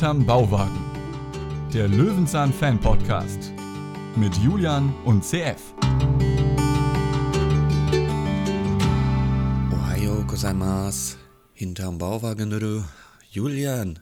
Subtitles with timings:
[0.00, 0.80] Hinterm Bauwagen.
[1.74, 3.52] Der Löwenzahn Fan Podcast
[4.16, 5.74] mit Julian und CF.
[9.70, 11.18] Ohio gozaimasu.
[11.52, 12.82] Hinterm Bauwagen, du.
[13.30, 13.98] Julian.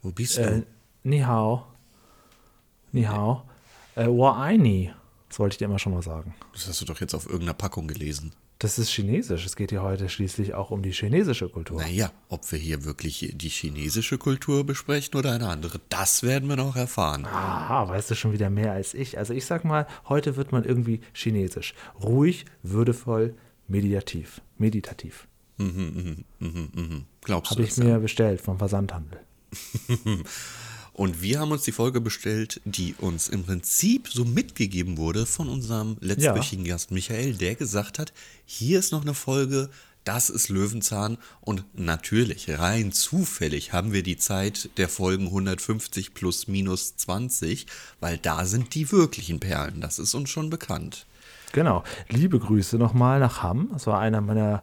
[0.00, 0.44] Wo bist du?
[0.44, 0.62] Äh,
[1.02, 1.66] ni hao.
[2.92, 3.42] Ni hao.
[3.96, 4.94] Äh, wa aini.
[5.28, 6.34] Das wollte ich dir immer schon mal sagen.
[6.54, 8.32] Das hast du doch jetzt auf irgendeiner Packung gelesen.
[8.60, 9.46] Das ist chinesisch.
[9.46, 11.80] Es geht hier heute schließlich auch um die chinesische Kultur.
[11.80, 16.56] Naja, ob wir hier wirklich die chinesische Kultur besprechen oder eine andere, das werden wir
[16.56, 17.24] noch erfahren.
[17.24, 19.16] Aha, weißt du schon wieder mehr als ich.
[19.16, 21.72] Also ich sag mal, heute wird man irgendwie chinesisch.
[22.02, 23.34] Ruhig, würdevoll,
[23.66, 24.42] meditativ.
[24.58, 25.26] Meditativ.
[27.22, 29.20] Glaubst du Habe ich mir bestellt vom Versandhandel.
[31.00, 35.48] Und wir haben uns die Folge bestellt, die uns im Prinzip so mitgegeben wurde von
[35.48, 38.12] unserem letztwöchigen Gast Michael, der gesagt hat,
[38.44, 39.70] hier ist noch eine Folge,
[40.04, 46.48] das ist Löwenzahn und natürlich, rein zufällig haben wir die Zeit der Folgen 150 plus
[46.48, 47.64] minus 20,
[48.00, 51.06] weil da sind die wirklichen Perlen, das ist uns schon bekannt.
[51.52, 51.82] Genau.
[52.10, 53.70] Liebe Grüße nochmal nach Hamm.
[53.72, 54.62] Das war einer meiner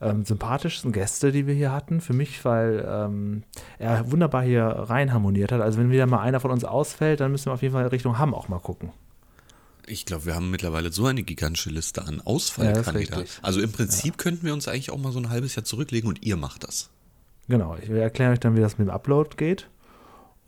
[0.00, 2.00] ähm, sympathischsten Gäste, die wir hier hatten.
[2.00, 3.42] Für mich, weil ähm,
[3.78, 5.60] er wunderbar hier rein harmoniert hat.
[5.60, 8.18] Also wenn wieder mal einer von uns ausfällt, dann müssen wir auf jeden Fall Richtung
[8.18, 8.92] Hamm auch mal gucken.
[9.86, 13.20] Ich glaube, wir haben mittlerweile so eine gigantische Liste an Ja, Ausfallkandidaten.
[13.22, 13.38] richtig.
[13.42, 16.22] also im Prinzip könnten wir uns eigentlich auch mal so ein halbes Jahr zurücklegen und
[16.24, 16.90] ihr macht das.
[17.48, 17.76] Genau.
[17.82, 19.68] Ich erkläre euch dann, wie das mit dem Upload geht.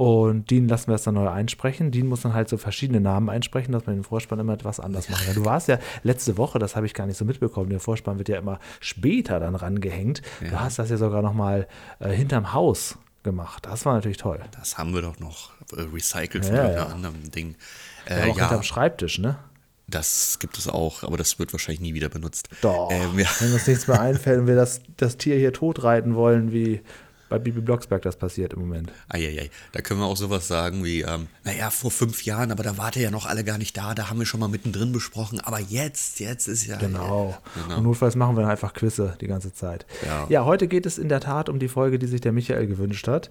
[0.01, 1.91] Und Dean lassen wir es dann neu einsprechen.
[1.91, 5.09] Dean muss dann halt so verschiedene Namen einsprechen, dass man den Vorspann immer etwas anders
[5.09, 5.19] kann.
[5.35, 8.31] Du warst ja letzte Woche, das habe ich gar nicht so mitbekommen, der Vorspann wird
[8.31, 10.23] ja immer später dann rangehängt.
[10.41, 13.67] Du hast das ja sogar nochmal äh, hinterm Haus gemacht.
[13.67, 14.41] Das war natürlich toll.
[14.59, 16.95] Das haben wir doch noch äh, recycelt von Ja, irgendeinem ja.
[16.95, 17.57] anderen Ding.
[18.09, 19.37] Ja, Äh, auch ja, hinterm Schreibtisch, ne?
[19.87, 22.49] das gibt es auch, aber das wird wahrscheinlich nie wieder benutzt.
[22.63, 22.89] Doch.
[22.91, 26.53] Ähm, ja, Wenn uns nichts mehr einfällt und wir das, das Tier hier totreiten wollen,
[26.53, 26.81] wie
[27.31, 28.93] bei Bibi Blocksberg das passiert im Moment.
[29.09, 29.51] Eieiei.
[29.73, 32.97] Da können wir auch sowas sagen wie, ähm, naja, vor fünf Jahren, aber da wart
[32.97, 35.61] ihr ja noch alle gar nicht da, da haben wir schon mal mittendrin besprochen, aber
[35.61, 36.77] jetzt, jetzt ist ja.
[36.77, 37.39] Genau.
[37.55, 37.79] Genau.
[37.79, 39.87] Und notfalls machen wir dann einfach Quizze die ganze Zeit.
[40.29, 40.45] Ja.
[40.45, 43.31] heute geht es in der Tat um die Folge, die sich der Michael gewünscht hat.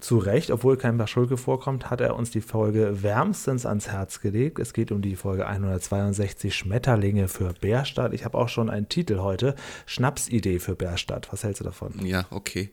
[0.00, 4.58] Zu Recht, obwohl kein Baschulke vorkommt, hat er uns die Folge wärmstens ans Herz gelegt.
[4.58, 8.12] Es geht um die Folge 162 Schmetterlinge für Bärstadt.
[8.12, 9.54] Ich habe auch schon einen Titel heute.
[9.86, 11.32] Schnapsidee für Bärstadt.
[11.32, 12.04] Was hältst du davon?
[12.04, 12.70] Ja, okay.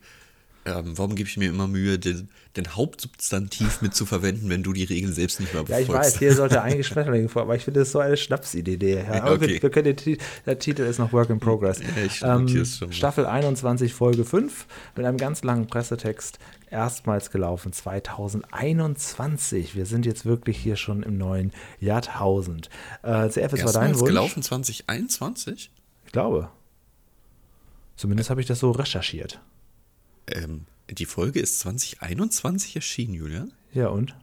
[0.66, 4.74] Ähm, warum gebe ich mir immer Mühe, den, den Hauptsubstantiv mit zu verwenden, wenn du
[4.74, 6.12] die Regeln selbst nicht mehr Ja, ich befolgst?
[6.14, 9.02] weiß, hier sollte eigentlich Schmetterlinge vor, aber ich finde das so eine Schnapsidee.
[9.02, 9.54] Ja, aber Okay.
[9.54, 11.78] wir, wir können den, der Titel ist noch Work in Progress.
[11.80, 12.94] Ja, ich notier's schon mal.
[12.94, 14.66] Staffel 21, Folge 5
[14.96, 16.38] mit einem ganz langen Pressetext.
[16.70, 19.74] Erstmals gelaufen 2021.
[19.74, 22.68] Wir sind jetzt wirklich hier schon im neuen Jahrtausend.
[23.02, 24.06] Äh, CF, es war dein Wunsch.
[24.06, 25.70] gelaufen 2021?
[26.06, 26.48] Ich glaube.
[27.96, 29.40] Zumindest habe ich das so recherchiert.
[30.26, 33.52] Ähm, die Folge ist 2021 erschienen, Julian?
[33.72, 34.14] Ja, und?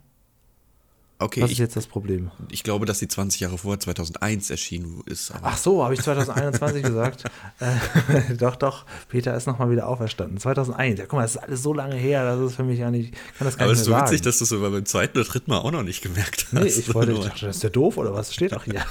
[1.19, 2.29] Okay, Was ist ich, jetzt das Problem?
[2.51, 5.31] ich glaube, dass sie 20 Jahre vor 2001 erschienen ist.
[5.41, 7.23] Ach so, habe ich 2021 gesagt?
[7.59, 8.85] Äh, doch, doch.
[9.09, 10.37] Peter ist nochmal wieder auferstanden.
[10.39, 10.99] 2001.
[10.99, 12.23] Ja, guck mal, das ist alles so lange her.
[12.23, 13.15] Das ist für mich ja nicht.
[13.15, 14.05] Ich kann das gar aber es ist so sagen.
[14.05, 16.53] witzig, dass du es beim zweiten oder dritten Mal auch noch nicht gemerkt hast.
[16.53, 18.31] Nee, ich wollte, ich dachte, das ist der doof oder was?
[18.31, 18.85] Steht doch hier.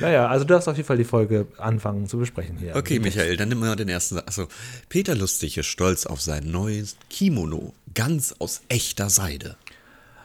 [0.00, 2.76] naja, also du darfst auf jeden Fall die Folge anfangen zu besprechen hier.
[2.76, 4.14] Okay, Michael, dann nimm mal den ersten.
[4.16, 4.46] Sa- Also,
[4.88, 9.56] Peter Lustig ist stolz auf sein neues Kimono, ganz aus echter Seide.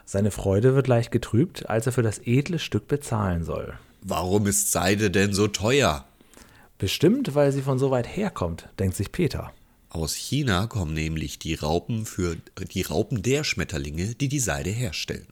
[0.06, 3.74] Seine Freude wird leicht getrübt, als er für das edle Stück bezahlen soll.
[4.02, 6.06] Warum ist Seide denn so teuer?
[6.78, 9.52] Bestimmt, weil sie von so weit herkommt, denkt sich Peter.
[9.90, 12.38] Aus China kommen nämlich die Raupen für
[12.72, 15.26] die Raupen der Schmetterlinge, die die Seide herstellen.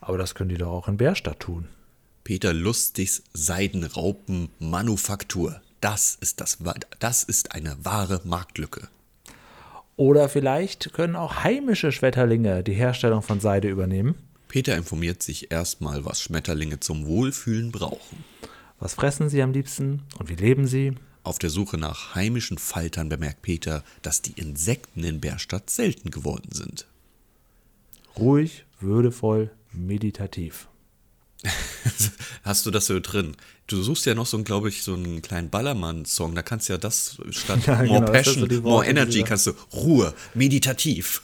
[0.00, 1.68] Aber das können die doch auch in Bärstadt tun.
[2.24, 5.60] Peter Lustigs Seidenraupenmanufaktur.
[5.80, 6.58] Das ist das,
[6.98, 8.88] das ist eine wahre Marktlücke.
[9.98, 14.14] Oder vielleicht können auch heimische Schmetterlinge die Herstellung von Seide übernehmen.
[14.46, 18.24] Peter informiert sich erstmal, was Schmetterlinge zum Wohlfühlen brauchen.
[18.78, 20.94] Was fressen sie am liebsten und wie leben sie?
[21.24, 26.52] Auf der Suche nach heimischen Faltern bemerkt Peter, dass die Insekten in Bärstadt selten geworden
[26.52, 26.86] sind.
[28.16, 30.68] Ruhig, würdevoll, meditativ.
[32.42, 33.36] Hast du das so drin?
[33.66, 36.34] Du suchst ja noch so, glaube ich, so einen kleinen Ballermann-Song.
[36.34, 39.22] Da kannst du ja das statt Ja, More genau, das so Passion, die More Energy,
[39.22, 41.22] kannst du Ruhe, meditativ.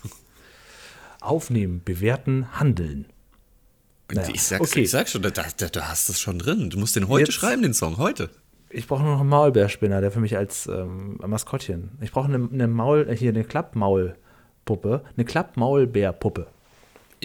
[1.20, 3.06] Aufnehmen, bewerten, handeln.
[4.12, 4.82] Naja, Ich, sag's, okay.
[4.82, 6.68] ich sag schon, da, da, du hast es schon drin.
[6.70, 8.28] Du musst den heute Jetzt- schreiben, den Song, heute.
[8.68, 11.90] Ich brauche nur noch einen Maulbärspinner, der für mich als ähm, Maskottchen.
[12.00, 16.48] Ich brauche eine, eine Maul, äh, hier eine Klappmaulpuppe, eine Klappmaulbärpuppe.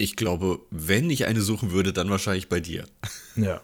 [0.00, 2.84] Ich glaube, wenn ich eine suchen würde, dann wahrscheinlich bei dir.
[3.36, 3.60] Ja.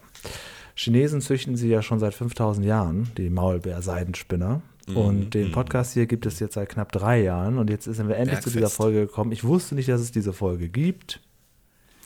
[0.75, 4.61] Chinesen züchten sie ja schon seit 5000 Jahren, die Maulbeerseidenspinner.
[4.95, 8.17] Und den Podcast hier gibt es jetzt seit knapp drei Jahren und jetzt sind wir
[8.17, 8.77] endlich zu dieser Bergfest.
[8.77, 9.33] Folge gekommen.
[9.33, 11.21] Ich wusste nicht, dass es diese Folge gibt.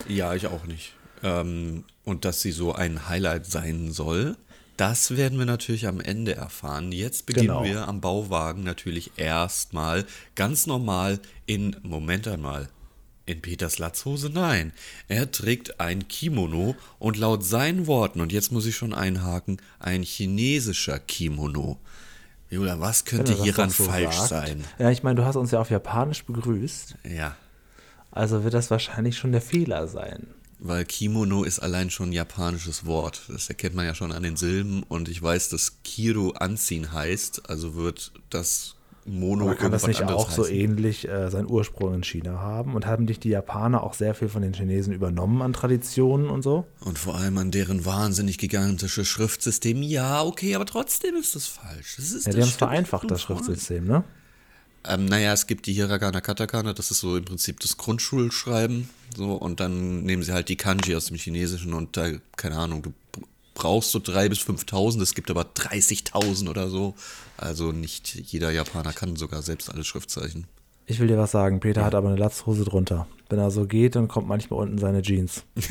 [0.08, 0.94] Ja, ich auch nicht.
[1.22, 4.36] Ähm, und dass sie so ein Highlight sein soll,
[4.78, 6.90] das werden wir natürlich am Ende erfahren.
[6.92, 7.64] Jetzt beginnen Genau.
[7.64, 10.06] wir am Bauwagen natürlich erstmal
[10.36, 12.68] ganz normal in, Moment einmal,
[13.26, 14.30] in Peters Latzhose?
[14.30, 14.72] Nein.
[15.08, 20.02] Er trägt ein Kimono und laut seinen Worten, und jetzt muss ich schon einhaken, ein
[20.02, 21.78] chinesischer Kimono.
[22.50, 24.28] Julia, was könnte er hieran so falsch sagt.
[24.28, 24.64] sein?
[24.78, 26.96] Ja, ich meine, du hast uns ja auf Japanisch begrüßt.
[27.08, 27.36] Ja.
[28.10, 30.26] Also wird das wahrscheinlich schon der Fehler sein.
[30.58, 33.22] Weil Kimono ist allein schon ein japanisches Wort.
[33.28, 34.82] Das erkennt man ja schon an den Silben.
[34.82, 37.48] Und ich weiß, dass Kiro anziehen heißt.
[37.48, 38.74] Also wird das
[39.06, 40.54] Mono Aber kann das nicht auch so heißen.
[40.54, 42.74] ähnlich äh, seinen Ursprung in China haben?
[42.74, 46.42] Und haben nicht die Japaner auch sehr viel von den Chinesen übernommen an Traditionen und
[46.42, 46.66] so?
[46.80, 49.82] Und vor allem an deren wahnsinnig gigantische Schriftsystem.
[49.82, 51.96] Ja, okay, aber trotzdem ist das falsch.
[51.96, 53.22] Das ist, Ja, die haben es vereinfacht, das.
[53.22, 54.04] Schriftsystem, ne?
[54.84, 58.88] Ähm, naja, es gibt die Hiragana Katakana, das ist so im Prinzip das Grundschulschreiben.
[59.16, 62.82] So, und dann nehmen sie halt die Kanji aus dem Chinesischen und da, keine Ahnung,
[62.82, 62.92] du
[63.60, 66.94] brauchst so 3.000 bis 5.000, es gibt aber 30.000 oder so.
[67.36, 70.46] Also nicht jeder Japaner kann sogar selbst alle Schriftzeichen.
[70.86, 73.06] Ich will dir was sagen, Peter hat aber eine Latzhose drunter.
[73.28, 75.44] Wenn er so geht, dann kommt manchmal unten seine Jeans.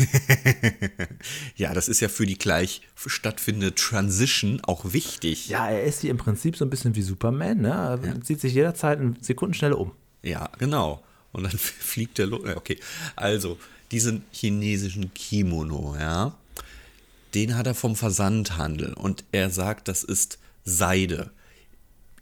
[1.56, 5.50] Ja, das ist ja für die gleich stattfindende Transition auch wichtig.
[5.50, 8.00] Ja, er ist hier im Prinzip so ein bisschen wie Superman, ne?
[8.02, 9.92] Er zieht sich jederzeit in Sekundenschnelle um.
[10.24, 11.04] Ja, genau.
[11.34, 12.80] Und dann fliegt der Lo ja, Okay,
[13.18, 13.58] also
[13.92, 16.38] diesen chinesischen Kimono, ja,
[17.34, 21.32] den hat er vom Versandhandel und er sagt, das ist Seide.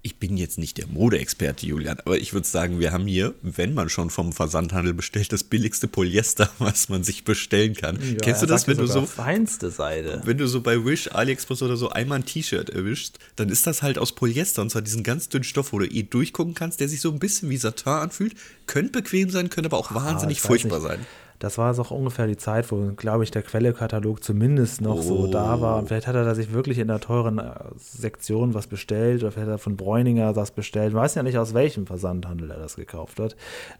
[0.03, 3.73] Ich bin jetzt nicht der Modeexperte, Julian, aber ich würde sagen, wir haben hier, wenn
[3.73, 7.97] man schon vom Versandhandel bestellt, das billigste Polyester, was man sich bestellen kann.
[8.01, 10.21] Ja, Kennst du das, wenn du so feinste Seide.
[10.23, 13.81] wenn du so bei Wish, AliExpress oder so einmal ein T-Shirt erwischst, dann ist das
[13.81, 16.87] halt aus Polyester und zwar diesen ganz dünnen Stoff, wo du eh durchgucken kannst, der
[16.87, 18.35] sich so ein bisschen wie Satin anfühlt.
[18.65, 21.05] Könnte bequem sein, könnte aber auch wahnsinnig Ah, ich weiß furchtbar sein.
[21.39, 25.61] Das war auch ungefähr die Zeit, wo, glaube ich, der Quellekatalog zumindest noch so da
[25.61, 25.77] war.
[25.77, 29.31] Und vielleicht hat er da sich wirklich in der teuren äh, Sektion was bestellt oder
[29.31, 30.93] vielleicht hat er von Bräuninger das bestellt.
[30.93, 33.35] Man weiß ja nicht, aus welchem Versandhandel er das gekauft hat.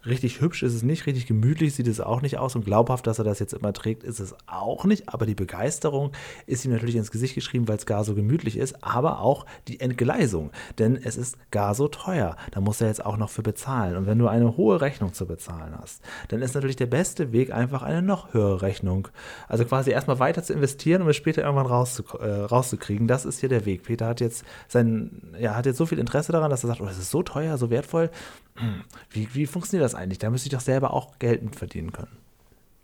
[0.06, 3.20] Richtig hübsch ist es nicht, richtig gemütlich sieht es auch nicht aus und glaubhaft, dass
[3.20, 5.10] er das jetzt immer trägt, ist es auch nicht.
[5.10, 6.12] Aber die Begeisterung
[6.46, 9.80] ist ihm natürlich ins Gesicht geschrieben, weil es gar so gemütlich ist, aber auch die
[9.80, 10.52] Entgleisung.
[10.78, 12.36] Denn es ist gar so teuer.
[12.52, 13.98] Da muss er jetzt auch noch für bezahlen.
[13.98, 17.47] Und wenn du eine hohe Rechnung zu bezahlen hast, dann ist natürlich der beste Weg
[17.54, 19.08] einfach eine noch höhere Rechnung.
[19.48, 23.08] Also quasi erstmal weiter zu investieren, um es später irgendwann rauszuk äh, rauszukriegen.
[23.08, 23.84] Das ist hier der Weg.
[23.84, 26.86] Peter hat jetzt sein, ja, hat jetzt so viel Interesse daran, dass er sagt, oh,
[26.86, 28.10] das ist so teuer, so wertvoll.
[28.56, 30.20] Hm, Wie, wie funktioniert das eigentlich?
[30.20, 32.27] Da müsste ich doch selber auch Geld mit verdienen können.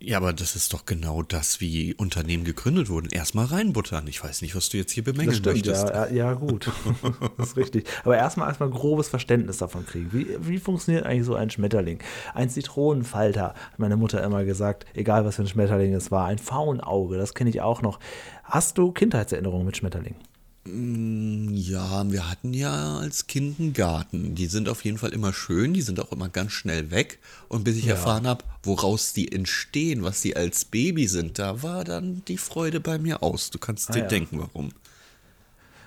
[0.06, 3.08] Ja, aber das ist doch genau das, wie Unternehmen gegründet wurden.
[3.10, 4.06] Erstmal reinbuttern.
[4.06, 5.88] Ich weiß nicht, was du jetzt hier Das bemängeln stimmt, möchtest.
[5.88, 6.70] ja, ja, gut.
[7.38, 7.86] das ist richtig.
[8.04, 10.12] Aber erstmal erstmal ein grobes Verständnis davon kriegen.
[10.12, 12.00] Wie, wie funktioniert eigentlich so ein Schmetterling?
[12.34, 16.26] Ein Zitronenfalter, hat meine Mutter immer gesagt, egal was für ein Schmetterling es war.
[16.26, 17.98] Ein Faunauge, das kenne ich auch noch.
[18.42, 20.18] Hast du Kindheitserinnerungen mit Schmetterlingen?
[20.66, 24.34] Ja, wir hatten ja als Kind einen Garten.
[24.34, 27.18] Die sind auf jeden Fall immer schön, die sind auch immer ganz schnell weg.
[27.48, 31.84] Und bis ich erfahren habe, woraus die entstehen, was sie als Baby sind, da war
[31.84, 33.50] dann die Freude bei mir aus.
[33.50, 34.06] Du kannst dir ja.
[34.06, 34.70] denken, warum.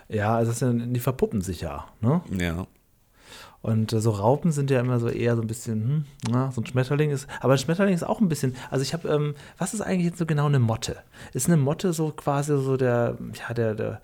[0.10, 1.88] Ja, also sind, die verpuppen sich ja.
[2.00, 2.22] Ne?
[2.38, 2.68] Ja.
[3.62, 6.62] Und äh, so Raupen sind ja immer so eher so ein bisschen, hm, na, so
[6.62, 9.74] ein Schmetterling ist, aber ein Schmetterling ist auch ein bisschen, also ich habe, ähm, was
[9.74, 10.98] ist eigentlich jetzt so genau eine Motte?
[11.34, 14.02] Ist eine Motte so quasi so der, ja, der, der,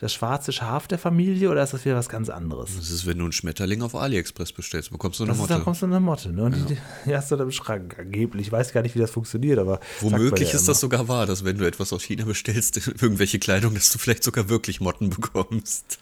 [0.00, 2.76] das schwarze Schaf der Familie oder ist das wieder was ganz anderes?
[2.76, 5.54] Das ist, wenn du einen Schmetterling auf AliExpress bestellst, bekommst du eine Das ist, da
[5.54, 5.64] Motte.
[5.64, 6.42] kommst du eine Motte, ne?
[6.44, 8.48] Und die, die hast du dann im Schrank angeblich.
[8.48, 9.80] Ich weiß gar nicht, wie das funktioniert, aber.
[10.00, 10.72] Womöglich ja ist immer.
[10.72, 14.24] das sogar wahr, dass wenn du etwas aus China bestellst, irgendwelche Kleidung, dass du vielleicht
[14.24, 15.98] sogar wirklich Motten bekommst.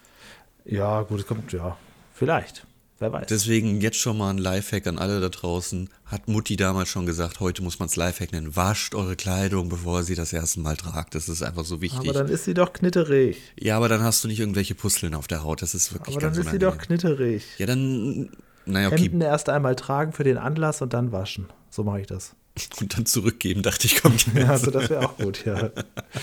[0.64, 1.76] Ja, gut, es kommt, ja.
[2.14, 2.66] Vielleicht.
[3.02, 3.26] Wer weiß.
[3.26, 5.90] Deswegen jetzt schon mal ein Lifehack an alle da draußen.
[6.06, 8.54] Hat Mutti damals schon gesagt, heute muss man es Lifehack nennen.
[8.56, 11.14] Wascht eure Kleidung, bevor ihr sie das erste Mal tragt.
[11.14, 12.00] Das ist einfach so wichtig.
[12.09, 13.38] aber dann ist sie doch knitterig.
[13.59, 15.62] ja, aber dann hast du nicht irgendwelche Pusteln auf der Haut.
[15.62, 16.99] Das ist wirklich Aber dann ganz ist sie doch unangenehm.
[17.00, 17.44] knitterig.
[17.59, 18.30] Ja, dann,
[18.66, 19.02] naja, okay.
[19.02, 21.47] Hemden erst einmal tragen für den Anlass und dann waschen.
[21.71, 22.35] So mache ich das.
[22.80, 25.71] Und dann zurückgeben, dachte ich, kommt Ja, also das wäre auch gut, ja.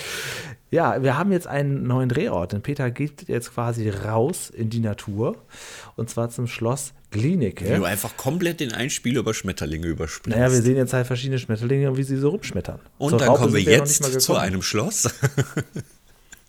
[0.72, 4.80] Ja, wir haben jetzt einen neuen Drehort, denn Peter geht jetzt quasi raus in die
[4.80, 5.36] Natur
[5.96, 7.76] und zwar zum Schloss Wie Glienicke.
[7.76, 10.38] du einfach komplett den Einspieler über Schmetterlinge überspringst.
[10.38, 12.80] Naja, wir sehen jetzt halt verschiedene Schmetterlinge und wie sie so rumschmettern.
[13.00, 15.10] Und Zur dann Raupe kommen wir jetzt mal zu einem Schloss.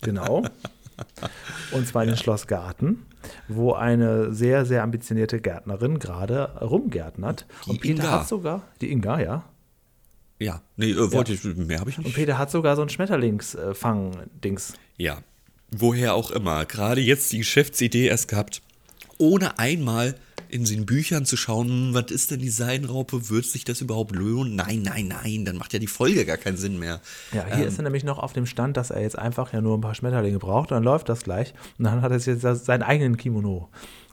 [0.02, 0.44] Genau.
[1.72, 3.04] Und zwar in den Schlossgarten,
[3.48, 7.46] wo eine sehr, sehr ambitionierte Gärtnerin gerade rumgärtnert.
[7.66, 8.20] Die Und Peter Inga.
[8.20, 9.44] hat sogar, die Inga, ja.
[10.40, 12.16] Ja, nee, äh, wollte ich, mehr habe ich Und nicht.
[12.16, 14.73] Peter hat sogar so ein Schmetterlingsfang-Dings.
[14.97, 15.18] Ja,
[15.70, 16.64] woher auch immer.
[16.64, 18.62] Gerade jetzt die Geschäftsidee erst gehabt.
[19.18, 20.16] ohne einmal
[20.49, 24.16] in den Büchern zu schauen, hm, was ist denn die Seidenraupe, wird sich das überhaupt
[24.16, 24.56] lohnen?
[24.56, 27.00] Nein, nein, nein, dann macht ja die Folge gar keinen Sinn mehr.
[27.32, 29.61] Ja, hier ähm, ist er nämlich noch auf dem Stand, dass er jetzt einfach ja
[29.61, 32.64] nur ein paar Schmetterlinge braucht und dann läuft das gleich und dann hat er jetzt
[32.64, 33.68] seinen eigenen Kimono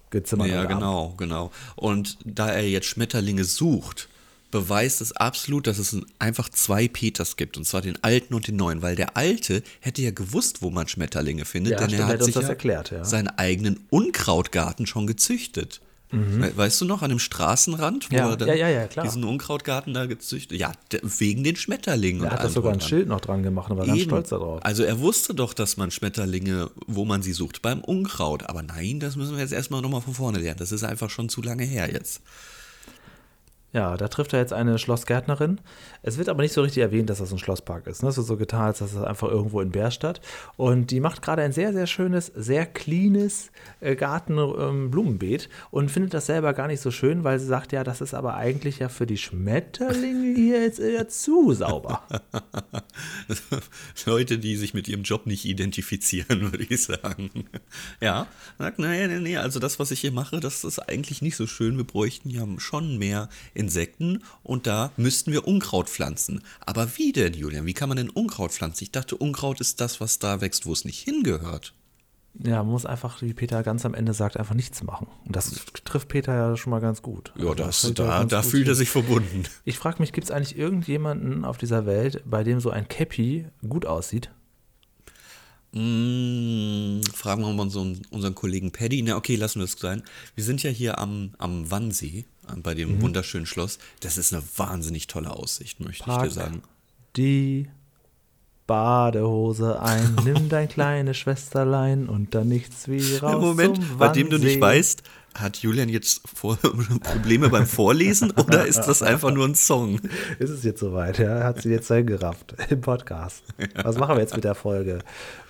[0.10, 0.50] gezimmert.
[0.50, 1.52] Ja, genau, genau.
[1.76, 4.10] Und da er jetzt Schmetterlinge sucht,
[4.62, 8.56] beweist es absolut, dass es einfach zwei Peters gibt, und zwar den alten und den
[8.56, 12.08] neuen, weil der alte hätte ja gewusst, wo man Schmetterlinge findet, ja, denn stimmt, er
[12.08, 13.06] hat sich ja erklärt, ja.
[13.06, 15.82] seinen eigenen Unkrautgarten schon gezüchtet.
[16.10, 16.56] Mhm.
[16.56, 20.06] Weißt du noch, an dem Straßenrand, wo ja, er dann ja, ja, diesen Unkrautgarten da
[20.06, 20.72] gezüchtet Ja,
[21.02, 22.24] wegen den Schmetterlingen.
[22.24, 23.94] Er hat da sogar ein Schild noch dran gemacht und war Eben.
[23.94, 24.64] ganz stolz darauf.
[24.64, 28.50] Also er wusste doch, dass man Schmetterlinge, wo man sie sucht, beim Unkraut.
[28.50, 30.60] Aber nein, das müssen wir jetzt erstmal nochmal von vorne lernen.
[30.60, 32.22] Das ist einfach schon zu lange her jetzt.
[33.74, 35.60] Ja, da trifft er jetzt eine Schlossgärtnerin.
[36.02, 38.02] Es wird aber nicht so richtig erwähnt, dass das ein Schlosspark ist.
[38.02, 38.10] Ne?
[38.10, 40.22] Es wird so getan, als dass es einfach irgendwo in Bärstadt.
[40.56, 46.14] Und die macht gerade ein sehr, sehr schönes, sehr cleanes äh, Garten-Blumenbeet ähm, und findet
[46.14, 48.88] das selber gar nicht so schön, weil sie sagt, ja, das ist aber eigentlich ja
[48.88, 52.04] für die Schmetterlinge hier jetzt eher zu sauber.
[54.06, 57.30] Leute, die sich mit ihrem Job nicht identifizieren, würde ich sagen.
[58.00, 61.36] Ja, sagt, naja, nee, nee, also das, was ich hier mache, das ist eigentlich nicht
[61.36, 61.76] so schön.
[61.76, 66.42] Wir bräuchten ja schon mehr Insekten und da müssten wir Unkraut pflanzen.
[66.66, 67.66] Aber wie denn, Julian?
[67.66, 68.84] Wie kann man denn Unkraut pflanzen?
[68.84, 71.74] Ich dachte, Unkraut ist das, was da wächst, wo es nicht hingehört.
[72.44, 75.08] Ja, man muss einfach, wie Peter ganz am Ende sagt, einfach nichts machen.
[75.26, 77.34] Und das trifft Peter ja schon mal ganz gut.
[77.36, 79.44] Ja, das, das da, da fühlt er sich verbunden.
[79.66, 83.48] Ich frage mich, gibt es eigentlich irgendjemanden auf dieser Welt, bei dem so ein Cappy
[83.68, 84.30] gut aussieht?
[85.74, 89.02] Mmh, fragen wir mal unseren, unseren Kollegen Paddy.
[89.02, 90.04] Na, okay, lassen wir es sein.
[90.36, 92.26] Wir sind ja hier am, am Wannsee,
[92.64, 93.02] bei dem mhm.
[93.02, 93.80] wunderschönen Schloss.
[94.00, 96.62] Das ist eine wahnsinnig tolle Aussicht, möchte Park ich dir sagen.
[97.16, 97.70] Die
[98.68, 103.42] Badehose ein, nimm dein kleines Schwesterlein und dann nichts wie raus.
[103.42, 105.04] Moment, bei dem du nicht weißt,
[105.40, 110.00] hat Julian jetzt Probleme beim Vorlesen oder ist das einfach nur ein Song?
[110.40, 111.44] Ist es jetzt soweit, ja?
[111.44, 113.44] Hat sie jetzt gerafft im Podcast.
[113.84, 115.00] Was machen wir jetzt mit der Folge?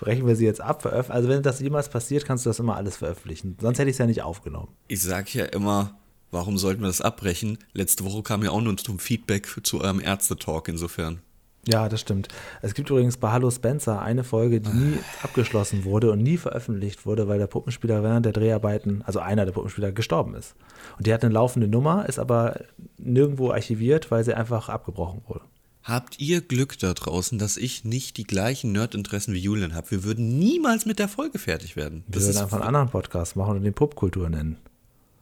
[0.00, 0.84] Brechen wir sie jetzt ab?
[1.08, 3.56] Also, wenn das jemals passiert, kannst du das immer alles veröffentlichen.
[3.60, 4.68] Sonst hätte ich es ja nicht aufgenommen.
[4.88, 5.98] Ich sage ja immer,
[6.30, 7.58] warum sollten wir das abbrechen?
[7.72, 11.20] Letzte Woche kam ja auch nur zum Feedback zu eurem Ärztetalk insofern.
[11.66, 12.28] Ja, das stimmt.
[12.62, 17.04] Es gibt übrigens bei Hallo Spencer eine Folge, die nie abgeschlossen wurde und nie veröffentlicht
[17.04, 20.54] wurde, weil der Puppenspieler während der Dreharbeiten, also einer der Puppenspieler, gestorben ist.
[20.96, 22.60] Und die hat eine laufende Nummer, ist aber
[22.96, 25.42] nirgendwo archiviert, weil sie einfach abgebrochen wurde.
[25.82, 29.90] Habt ihr Glück da draußen, dass ich nicht die gleichen Nerdinteressen wie Julian habe?
[29.90, 32.04] Wir würden niemals mit der Folge fertig werden.
[32.08, 34.56] Das Wir würden einfach einen anderen Podcast machen und den Popkultur nennen.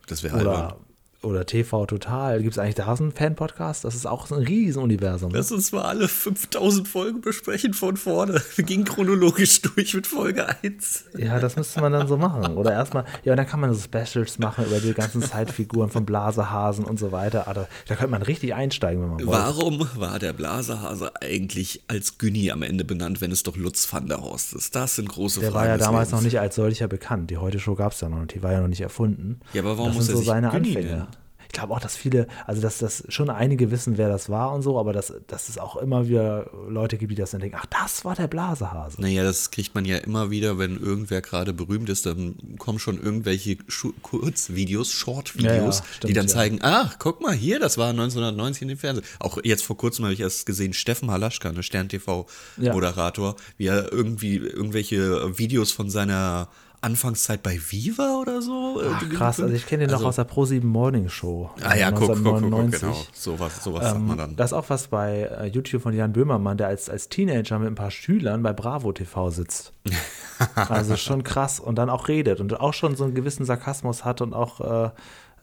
[0.06, 0.74] Das wäre albern
[1.22, 2.40] oder TV Total.
[2.42, 3.84] Gibt es eigentlich da so einen Fan-Podcast?
[3.84, 5.32] Das ist auch so ein Riesenuniversum.
[5.32, 8.40] Lass uns mal alle 5000 Folgen besprechen von vorne.
[8.54, 11.04] Wir gehen chronologisch durch mit Folge 1.
[11.18, 12.56] Ja, das müsste man dann so machen.
[12.56, 16.04] Oder erstmal, ja, und dann kann man so Specials machen über die ganzen Zeitfiguren von
[16.06, 17.48] Blasehasen und so weiter.
[17.48, 19.32] Also, da könnte man richtig einsteigen, wenn man wollte.
[19.32, 24.06] Warum war der Blasehase eigentlich als Günni am Ende benannt, wenn es doch Lutz van
[24.06, 24.74] der Horst ist?
[24.74, 25.64] Das sind große der Fragen.
[25.64, 27.30] Der war ja damals noch nicht als solcher bekannt.
[27.30, 28.34] Die Heute Show gab es ja noch nicht.
[28.34, 29.40] Die war ja noch nicht erfunden.
[29.52, 30.88] Ja, aber warum das muss er so sich seine Günni Anfänge.
[30.88, 31.15] Nennen?
[31.46, 34.62] Ich glaube auch, dass viele, also dass das schon einige wissen, wer das war und
[34.62, 37.66] so, aber dass, dass es auch immer wieder Leute gibt, die das dann denken, ach,
[37.66, 39.00] das war der Blasehase.
[39.00, 43.00] Naja, das kriegt man ja immer wieder, wenn irgendwer gerade berühmt ist, dann kommen schon
[43.02, 43.56] irgendwelche
[44.02, 48.68] Kurzvideos, Short-Videos, ja, ja, die dann zeigen, ach, guck mal hier, das war 1990 in
[48.68, 49.06] dem Fernsehen.
[49.20, 54.36] Auch jetzt vor kurzem habe ich erst gesehen, Steffen Halaschka, eine Stern-TV-Moderator, wie er irgendwie
[54.36, 56.48] irgendwelche Videos von seiner
[56.86, 58.80] Anfangszeit bei Viva oder so.
[58.80, 61.50] Ach, krass, also ich kenne den also, noch aus der Pro7 Morning Show.
[61.60, 62.96] Ah ja, guck, guck, guck, genau.
[63.12, 64.36] Sowas, sowas ähm, sagt man dann.
[64.36, 67.68] Das ist auch was bei äh, YouTube von Jan Böhmermann, der als, als Teenager mit
[67.68, 69.72] ein paar Schülern bei Bravo TV sitzt.
[70.54, 74.20] also schon krass und dann auch redet und auch schon so einen gewissen Sarkasmus hat
[74.20, 74.90] und auch äh,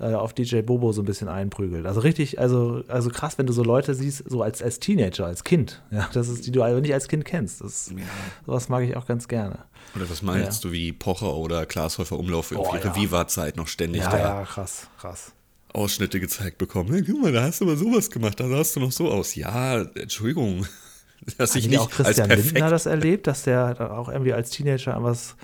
[0.03, 1.85] äh, auf DJ Bobo so ein bisschen einprügelt.
[1.85, 5.43] Also richtig, also, also krass, wenn du so Leute siehst, so als, als Teenager, als
[5.43, 5.81] Kind.
[5.91, 7.61] Ja, das ist, die du nicht als Kind kennst.
[7.61, 8.03] Das, ja.
[8.45, 9.59] Sowas mag ich auch ganz gerne.
[9.95, 10.69] Oder was meinst ja.
[10.69, 12.95] du, wie Pocher oder Glashäufer Umlauf für oh, ihre ja.
[12.95, 15.31] Viva-Zeit noch ständig ja, da ja, krass, krass.
[15.71, 16.91] Ausschnitte gezeigt bekommen.
[16.91, 19.35] Hey, guck mal, da hast du mal sowas gemacht, da sahst du noch so aus.
[19.35, 20.65] Ja, Entschuldigung.
[21.37, 25.37] Dass ich nicht auch Christian Lindner das erlebt, dass der auch irgendwie als Teenager was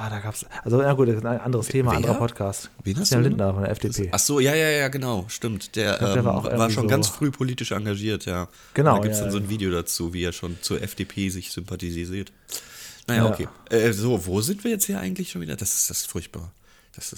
[0.00, 0.46] Ah, da gab's.
[0.62, 1.96] Also, ja, gut, das ist ein anderes Thema, Wer?
[1.96, 2.70] anderer Podcast.
[2.84, 4.08] Wen hast Christian Lindner von der FDP.
[4.12, 5.74] Ach so, ja, ja, ja, genau, stimmt.
[5.74, 8.46] Der, glaub, der ähm, war, war, schon so ganz früh politisch engagiert, ja.
[8.74, 8.94] Genau.
[8.94, 11.50] Da gibt es ja, dann so ein Video dazu, wie er schon zur FDP sich
[11.50, 12.30] sympathisiert.
[13.08, 13.30] Naja, ja.
[13.32, 13.48] okay.
[13.70, 15.56] Äh, so, wo sind wir jetzt hier eigentlich schon wieder?
[15.56, 16.52] Das ist das ist furchtbar.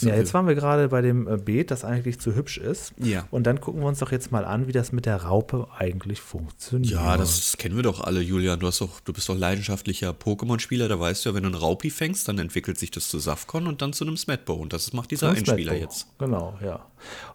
[0.00, 2.92] Ja, jetzt waren wir gerade bei dem äh, Beet, das eigentlich zu hübsch ist.
[2.98, 3.26] Ja.
[3.30, 6.20] Und dann gucken wir uns doch jetzt mal an, wie das mit der Raupe eigentlich
[6.20, 6.92] funktioniert.
[6.92, 8.60] Ja, das kennen wir doch alle, Julian.
[8.60, 10.88] Du, hast doch, du bist doch leidenschaftlicher Pokémon-Spieler.
[10.88, 13.66] Da weißt du ja, wenn du einen Raupi fängst, dann entwickelt sich das zu Safcon
[13.66, 14.54] und dann zu einem Smetbo.
[14.54, 16.06] Und das macht dieser Einspieler jetzt.
[16.18, 16.86] Genau, ja.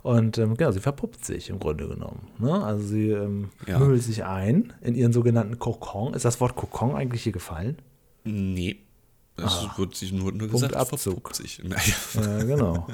[0.03, 2.27] Und ähm, genau, sie verpuppt sich im Grunde genommen.
[2.39, 2.51] Ne?
[2.63, 3.79] Also sie ähm, Ja.
[3.79, 6.13] mümmelt sich ein in ihren sogenannten Kokon.
[6.13, 7.77] Ist das Wort Kokon eigentlich hier gefallen?
[8.23, 8.77] Nee.
[9.37, 11.31] Das wird sich nur, nur Punkt gesagt, Abzug.
[11.63, 11.93] Naja.
[12.13, 12.87] Ja, genau.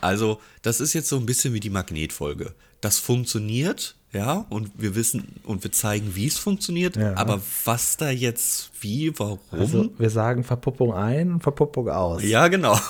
[0.00, 2.54] Also, das ist jetzt so ein bisschen wie die Magnetfolge.
[2.80, 7.16] Das funktioniert, ja, und wir wissen und wir zeigen, wie es funktioniert, Ja.
[7.16, 9.38] aber was da jetzt, wie, warum?
[9.50, 12.22] Also wir sagen Verpuppung ein Verpuppung aus.
[12.24, 12.78] ja, genau.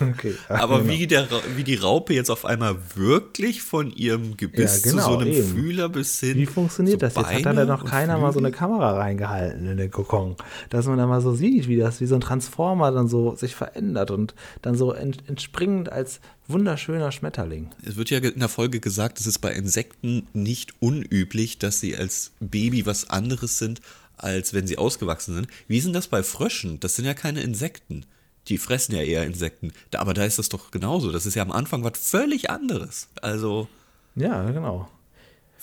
[0.00, 0.34] Okay.
[0.48, 0.90] Aber genau.
[0.92, 1.26] wie, der,
[1.56, 5.32] wie die Raupe jetzt auf einmal wirklich von ihrem Gebiss Ja, genau, zu so einem
[5.32, 5.48] eben.
[5.48, 6.36] Fühler bis hin.
[6.36, 7.26] Wie funktioniert das jetzt?
[7.26, 8.58] Hat da Beine noch keiner mal so eine Flügel?
[8.58, 10.36] Kamera reingehalten in den Kokon,
[10.70, 13.56] dass man da mal so sieht, wie das wie so ein Transformer dann so sich
[13.56, 17.70] verändert und dann so ent, entspringend als wunderschöner Schmetterling.
[17.84, 21.96] Es wird ja in der Folge gesagt, es ist bei Insekten nicht unüblich, dass sie
[21.96, 23.80] als Baby was anderes sind,
[24.16, 25.48] als wenn sie ausgewachsen sind.
[25.68, 26.80] Wie ist denn das bei Fröschen?
[26.80, 28.04] Das sind ja keine Insekten.
[28.48, 29.72] Die fressen ja eher Insekten.
[29.90, 31.12] Da, aber da ist das doch genauso.
[31.12, 33.08] Das ist ja am Anfang was völlig anderes.
[33.20, 33.68] Also,
[34.16, 34.88] Ja, genau.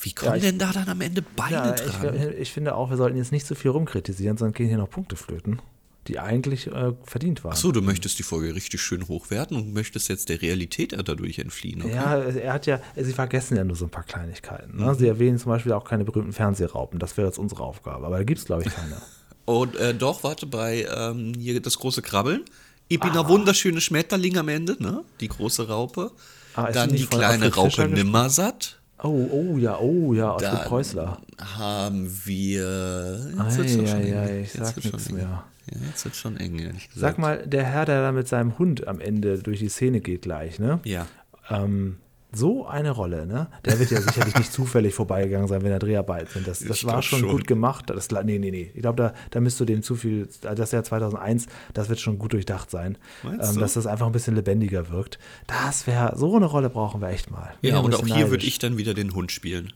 [0.01, 2.15] wie kommen Ja, ich- denn da dann am Ende Beine Ja, dran?
[2.15, 4.89] ich, ich finde auch, wir sollten jetzt nicht so viel rumkritisieren, sondern gehen hier noch
[4.89, 5.59] Punkte flöten,
[6.07, 7.53] die eigentlich äh, verdient waren.
[7.53, 11.39] Ach so, du möchtest die Folge richtig schön hochwerten und möchtest jetzt der Realität dadurch
[11.39, 11.81] entfliehen.
[11.81, 11.95] Okay?
[11.95, 14.77] Ja, er hat ja, sie vergessen ja nur so ein paar Kleinigkeiten.
[14.77, 14.85] Mhm.
[14.85, 14.95] Ne?
[14.95, 16.99] Sie erwähnen zum Beispiel auch keine berühmten Fernsehraupen.
[16.99, 18.05] Das wäre jetzt unsere Aufgabe.
[18.05, 19.01] Aber da gibt es, glaube ich, keine.
[19.45, 22.43] Und äh, doch, warte, bei ähm, hier das große Krabbeln.
[22.87, 25.03] Ich bin ein wunderschöner Schmetterling am Ende, ne?
[25.19, 26.11] Die große Raupe.
[26.55, 27.87] Ah, Dann die kleine Fischer Raupe?
[27.87, 28.79] Nimmersatt.
[29.03, 31.19] Oh, oh, ja, oh, ja, aus dem Preußler.
[31.57, 33.33] haben wir.
[33.37, 35.43] Ei, ei, ei, ich sag nichts mehr.
[35.71, 36.99] Ja, jetzt wird schon eng, ehrlich gesagt.
[36.99, 40.23] Sag mal, der Herr, der da mit seinem Hund am Ende durch die Szene geht
[40.23, 40.79] gleich, ne?
[40.83, 41.07] Ja.
[41.49, 41.97] Ähm,
[42.35, 43.47] so eine Rolle, ne?
[43.63, 46.47] Der wird ja sicherlich nicht zufällig vorbeigegangen sein, wenn da Dreharbeiten sind.
[46.47, 47.29] Das, das war schon, schon.
[47.29, 47.89] gut gemacht.
[47.89, 48.71] Das, nee, nee, nee.
[48.73, 52.19] Ich glaube, da, da müsst du dem zu viel, das Jahr 2001, das wird schon
[52.19, 52.97] gut durchdacht sein.
[53.23, 53.59] Ähm, du?
[53.59, 55.17] dass das einfach ein bisschen lebendiger wirkt.
[55.47, 57.53] Das wäre, so eine Rolle brauchen wir echt mal.
[57.61, 59.71] Ja, und auch hier würde ich dann wieder den Hund spielen.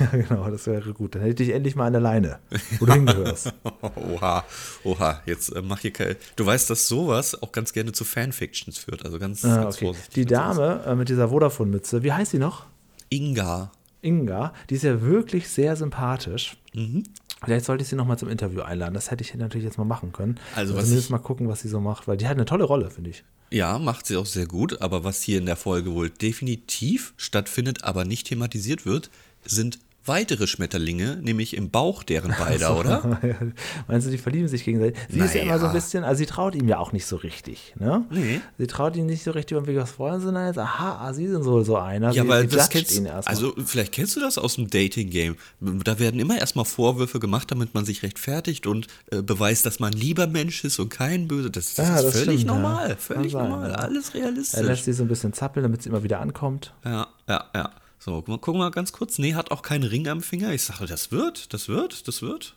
[0.00, 1.14] Ja, genau, das wäre gut.
[1.14, 2.38] Dann hätte ich endlich mal an der Leine,
[2.78, 3.52] wo du hingehörst.
[3.94, 4.44] Oha,
[4.84, 6.16] oha, jetzt äh, mach hier kein.
[6.36, 9.04] Du weißt, dass sowas auch ganz gerne zu Fanfictions führt.
[9.04, 9.84] Also ganz, Ah, ganz okay.
[9.86, 10.14] vorsichtig.
[10.14, 10.24] Die.
[10.24, 12.66] Dame äh, mit dieser Vodafone-Mütze, wie heißt sie noch?
[13.10, 13.70] Inga.
[14.02, 16.56] Inga, die ist ja wirklich sehr sympathisch.
[16.72, 17.02] Mhm.
[17.44, 18.94] Vielleicht sollte ich sie nochmal zum Interview einladen.
[18.94, 20.38] Das hätte ich natürlich jetzt mal machen können.
[20.54, 22.44] Also, Oder was zumindest ich- mal gucken, was sie so macht, weil die hat eine
[22.46, 23.24] tolle Rolle, finde ich.
[23.50, 27.82] Ja, macht sie auch sehr gut, aber was hier in der Folge wohl definitiv stattfindet,
[27.84, 29.10] aber nicht thematisiert wird,
[29.44, 33.20] sind weitere Schmetterlinge, nämlich im Bauch deren beider, oder?
[33.86, 34.98] Meinst du, die verlieben sich gegenseitig?
[35.10, 35.52] Sie ist ja Naja.
[35.52, 38.06] immer so ein bisschen, also sie traut ihm ja auch nicht so richtig, ne?
[38.10, 38.40] Nee.
[38.58, 40.58] Sie traut ihm nicht so richtig, und was wollen sie denn jetzt?
[40.58, 42.12] Aha, ah, sie sind so, so einer.
[42.12, 43.34] Ja, sie, weil sie das kennst ihn erstmal.
[43.36, 45.36] Also, vielleicht kennst du das aus dem Dating-Game.
[45.60, 49.92] Da werden immer erstmal Vorwürfe gemacht, damit man sich rechtfertigt und äh, beweist, dass man
[49.92, 51.50] ein lieber Mensch ist und kein böse.
[51.50, 52.54] Das, das Ja, ist das völlig stimmt, ja.
[52.54, 52.88] normal.
[52.88, 53.68] Kann Völlig normal.
[53.70, 53.76] ja.
[53.76, 54.82] Alles er lässt realistisch.
[54.86, 56.72] sie so ein bisschen zappeln, damit sie immer wieder ankommt.
[56.84, 57.70] Ja, ja, ja.
[58.00, 59.18] So, guck mal, guck mal ganz kurz.
[59.18, 60.52] Nee, hat auch keinen Ring am Finger.
[60.54, 62.56] Ich sage, das wird, das wird, das wird.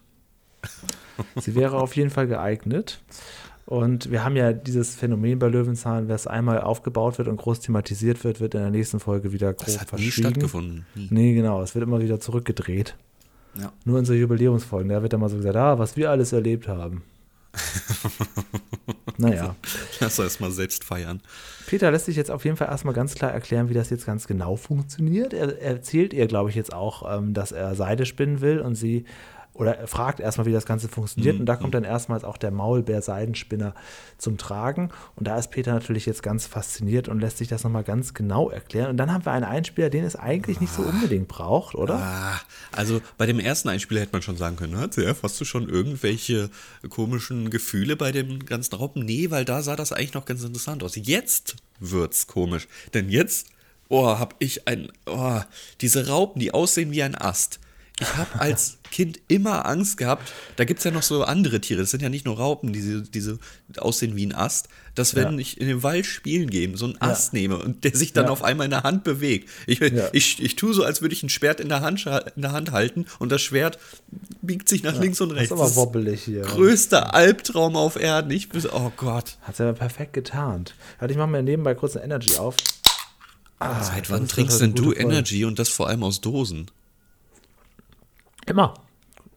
[1.35, 3.01] Sie wäre auf jeden Fall geeignet.
[3.65, 7.59] Und wir haben ja dieses Phänomen bei Löwenzahn, wer es einmal aufgebaut wird und groß
[7.59, 10.85] thematisiert wird, wird in der nächsten Folge wieder grob Das hat nie stattgefunden.
[10.95, 11.07] Nie.
[11.09, 12.95] Nee, genau, es wird immer wieder zurückgedreht.
[13.59, 13.71] Ja.
[13.83, 16.67] Nur in so Jubiläumsfolgen, da wird dann mal so gesagt, ah, was wir alles erlebt
[16.69, 17.03] haben.
[19.17, 19.55] naja.
[19.99, 21.21] Lass erst mal selbst feiern.
[21.67, 24.27] Peter lässt sich jetzt auf jeden Fall erstmal ganz klar erklären, wie das jetzt ganz
[24.27, 25.33] genau funktioniert.
[25.33, 29.05] Er erzählt ihr, glaube ich, jetzt auch, ähm, dass er Seide spinnen will und sie
[29.53, 31.39] oder er fragt erstmal, wie das Ganze funktioniert.
[31.39, 33.75] Und da kommt dann erstmals auch der Maulbeer-Seidenspinner
[34.17, 34.89] zum Tragen.
[35.15, 38.49] Und da ist Peter natürlich jetzt ganz fasziniert und lässt sich das nochmal ganz genau
[38.49, 38.89] erklären.
[38.89, 41.95] Und dann haben wir einen Einspieler, den es eigentlich nicht so unbedingt braucht, oder?
[41.95, 45.45] Ah, also bei dem ersten Einspieler hätte man schon sagen können, na, CF, hast du
[45.45, 46.49] schon irgendwelche
[46.89, 49.05] komischen Gefühle bei dem ganzen Raupen?
[49.05, 50.95] Nee, weil da sah das eigentlich noch ganz interessant aus.
[50.95, 52.67] Jetzt wird's komisch.
[52.95, 53.47] Denn jetzt,
[53.89, 55.41] oh, hab ich ein, oh,
[55.81, 57.59] diese Raupen, die aussehen wie ein Ast.
[57.99, 61.81] Ich habe als Kind immer Angst gehabt, da gibt es ja noch so andere Tiere,
[61.81, 63.37] das sind ja nicht nur Raupen, die diese
[63.77, 65.37] aussehen wie ein Ast, dass wenn Ja.
[65.39, 68.31] ich in den Wald spielen gehe, so einen Ast nehme und der sich dann Ja.
[68.31, 69.47] auf einmal in der Hand bewegt.
[69.67, 70.09] Ich, Ja.
[70.11, 72.03] ich, ich tue so, als würde ich ein Schwert in der Hand,
[72.35, 73.77] in der Hand halten und das Schwert
[74.41, 75.53] biegt sich nach links und Das rechts.
[75.53, 76.41] ist aber wobbelig hier.
[76.41, 78.31] größter Albtraum auf Erden.
[78.31, 79.37] Ich bin, oh Gott.
[79.41, 80.73] Hat sie aber perfekt getarnt.
[80.99, 82.55] Warte, ich mache mir nebenbei kurz eine Energy auf.
[83.59, 84.93] Ah, Seit das wann trinkst denn du.
[84.93, 86.69] Energy und das vor allem aus Dosen?
[88.45, 88.73] Immer.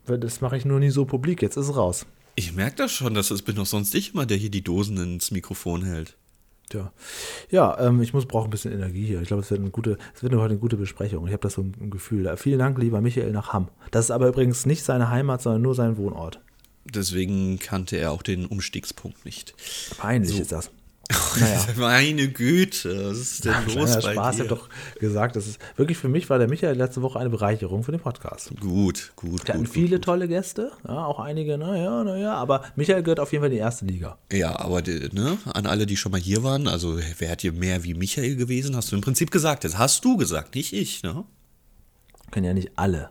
[0.06, 1.42] Das mache ich nur nie so publik.
[1.42, 2.06] Jetzt ist es raus.
[2.36, 4.96] Ich merke das schon, dass es bin doch sonst ich immer, der hier die Dosen
[4.98, 6.16] ins Mikrofon hält.
[6.68, 6.92] Tja.
[7.50, 9.20] Ja, ähm, ich muss brauche ein bisschen Energie hier.
[9.22, 11.26] Ich glaube, es wird eine gute, es wird heute eine gute Besprechung.
[11.26, 12.36] Ich habe das so ein Gefühl.
[12.36, 13.68] Vielen Dank, lieber Michael nach Hamm.
[13.92, 16.40] Das ist aber übrigens nicht seine Heimat, sondern nur sein Wohnort.
[16.84, 19.54] Deswegen kannte er auch den Umstiegspunkt nicht.
[19.98, 20.42] Peinlich so.
[20.42, 20.70] ist das.
[21.38, 21.66] Naja.
[21.76, 24.44] Meine Güte, was ist denn Ach, los bei Spaß, dir?
[24.44, 27.30] Ich habe doch gesagt, das ist wirklich für mich war der Michael letzte Woche eine
[27.30, 28.50] Bereicherung für den Podcast.
[28.60, 29.46] Gut, gut.
[29.46, 33.20] Wir hatten gut, viele gut, tolle Gäste, ja, auch einige, naja, naja, aber Michael gehört
[33.20, 34.18] auf jeden Fall in die erste Liga.
[34.32, 37.84] Ja, aber ne, an alle, die schon mal hier waren, also wer hat hier mehr
[37.84, 39.64] wie Michael gewesen, hast du im Prinzip gesagt.
[39.64, 41.24] Das hast du gesagt, nicht ich, ne?
[42.30, 43.10] Können ja nicht alle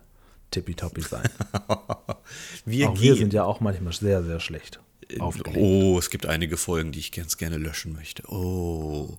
[0.52, 1.30] tippitoppi sein.
[2.66, 4.80] wir, auch wir sind ja auch manchmal sehr, sehr schlecht.
[5.20, 5.58] Aufgelegt.
[5.58, 8.24] Oh, es gibt einige Folgen, die ich ganz gerne löschen möchte.
[8.28, 9.18] Oh,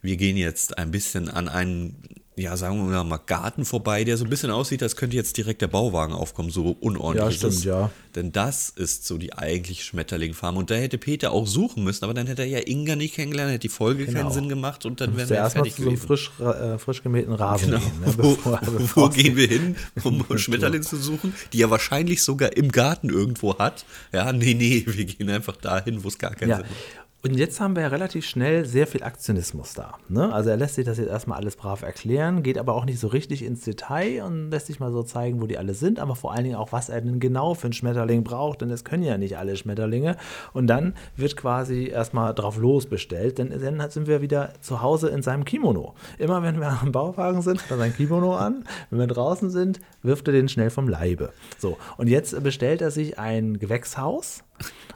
[0.00, 4.24] wir gehen jetzt ein bisschen an einen ja, sagen wir mal, Garten vorbei, der so
[4.24, 7.34] ein bisschen aussieht, als könnte jetzt direkt der Bauwagen aufkommen, so unordentlich.
[7.34, 7.64] Ja, stimmt, ist.
[7.64, 7.90] ja.
[8.14, 10.56] Denn das ist so die eigentliche Schmetterlingfarm.
[10.56, 13.50] Und da hätte Peter auch suchen müssen, aber dann hätte er ja Inga nicht kennengelernt,
[13.50, 14.20] hätte die Folge genau.
[14.20, 15.84] keinen Sinn gemacht und dann wären wir fertig zu gewesen.
[15.84, 17.80] so einem frisch, äh, frisch gemähten Rasen genau.
[17.80, 18.00] gehen.
[18.00, 18.60] Ne, bevor,
[18.94, 23.10] wo, wo gehen wir hin, um Schmetterlinge zu suchen, die er wahrscheinlich sogar im Garten
[23.10, 23.84] irgendwo hat?
[24.12, 26.56] Ja, nee, nee, wir gehen einfach dahin, wo es gar keinen ja.
[26.56, 27.02] Sinn macht.
[27.24, 29.94] Und jetzt haben wir ja relativ schnell sehr viel Aktionismus da.
[30.08, 30.32] Ne?
[30.32, 33.06] Also er lässt sich das jetzt erstmal alles brav erklären, geht aber auch nicht so
[33.06, 36.32] richtig ins Detail und lässt sich mal so zeigen, wo die alle sind, aber vor
[36.32, 39.18] allen Dingen auch, was er denn genau für einen Schmetterling braucht, denn es können ja
[39.18, 40.16] nicht alle Schmetterlinge.
[40.52, 45.22] Und dann wird quasi erstmal drauf losbestellt, denn dann sind wir wieder zu Hause in
[45.22, 45.94] seinem Kimono.
[46.18, 48.64] Immer wenn wir am Bauwagen sind, hat er sein Kimono an.
[48.90, 51.32] Wenn wir draußen sind, wirft er den schnell vom Leibe.
[51.58, 54.42] So, und jetzt bestellt er sich ein Gewächshaus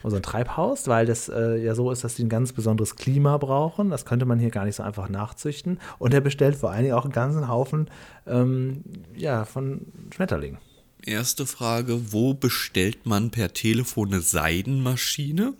[0.02, 3.90] unser Treibhaus, weil das äh, ja so ist, dass die ein ganz besonderes Klima brauchen.
[3.90, 5.78] Das könnte man hier gar nicht so einfach nachzüchten.
[5.98, 7.88] Und er bestellt vor allen Dingen auch einen ganzen Haufen
[8.26, 8.82] ähm,
[9.14, 10.58] ja, von Schmetterlingen.
[11.04, 15.54] Erste Frage, wo bestellt man per Telefon eine Seidenmaschine?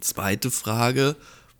[0.00, 1.16] Zweite Frage,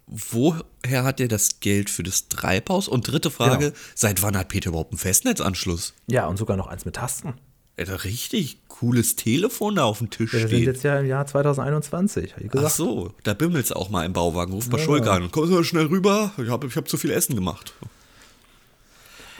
[0.06, 2.86] woher hat er das Geld für das Treibhaus?
[2.86, 3.76] Und dritte Frage, genau.
[3.94, 5.94] seit wann hat Peter überhaupt einen Festnetzanschluss?
[6.06, 7.34] Ja, und sogar noch eins mit Tasten.
[7.78, 10.50] Ja, richtig cooles Telefon da auf dem Tisch ja, steht.
[10.50, 12.66] Wir sind jetzt ja im Jahr 2021, ich gesagt.
[12.66, 14.52] Ach so, da bimmelt es auch mal im Bauwagen.
[14.52, 14.84] Ruft mal ja.
[14.84, 15.30] Schulke an.
[15.30, 17.74] Komm mal schnell rüber, ich habe ich hab zu viel Essen gemacht.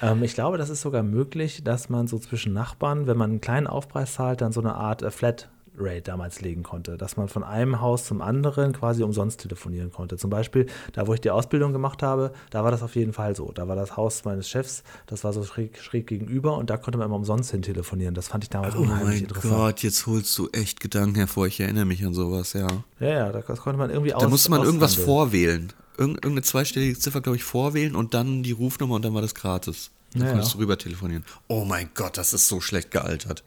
[0.00, 3.40] Ähm, ich glaube, das ist sogar möglich, dass man so zwischen Nachbarn, wenn man einen
[3.40, 5.48] kleinen Aufpreis zahlt, dann so eine Art äh, Flat
[5.80, 10.16] Rate damals legen konnte, dass man von einem Haus zum anderen quasi umsonst telefonieren konnte.
[10.16, 13.34] Zum Beispiel, da wo ich die Ausbildung gemacht habe, da war das auf jeden Fall
[13.36, 13.52] so.
[13.52, 16.98] Da war das Haus meines Chefs, das war so schräg, schräg gegenüber und da konnte
[16.98, 18.14] man immer umsonst hin telefonieren.
[18.14, 19.54] Das fand ich damals oh unheimlich interessant.
[19.54, 21.46] Oh mein Gott, jetzt holst du echt Gedanken hervor.
[21.46, 22.66] Ich erinnere mich an sowas, ja.
[23.00, 24.22] Ja, ja, das konnte man irgendwie aus.
[24.22, 25.72] Da musste man irgendwas vorwählen.
[25.96, 29.90] irgendeine zweistellige Ziffer, glaube ich, vorwählen und dann die Rufnummer und dann war das gratis.
[30.12, 31.24] Dann ja, konntest du rüber telefonieren.
[31.48, 33.44] Oh mein Gott, das ist so schlecht gealtert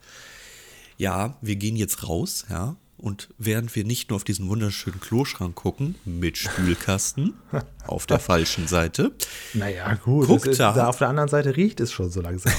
[0.97, 5.55] ja, wir gehen jetzt raus, ja, und während wir nicht nur auf diesen wunderschönen Kloschrank
[5.55, 7.33] gucken, mit Spülkasten
[7.87, 9.11] auf der falschen Seite.
[9.55, 10.27] Naja, gut.
[10.27, 12.53] Guckt ist, da, auf der anderen Seite riecht es schon so langsam.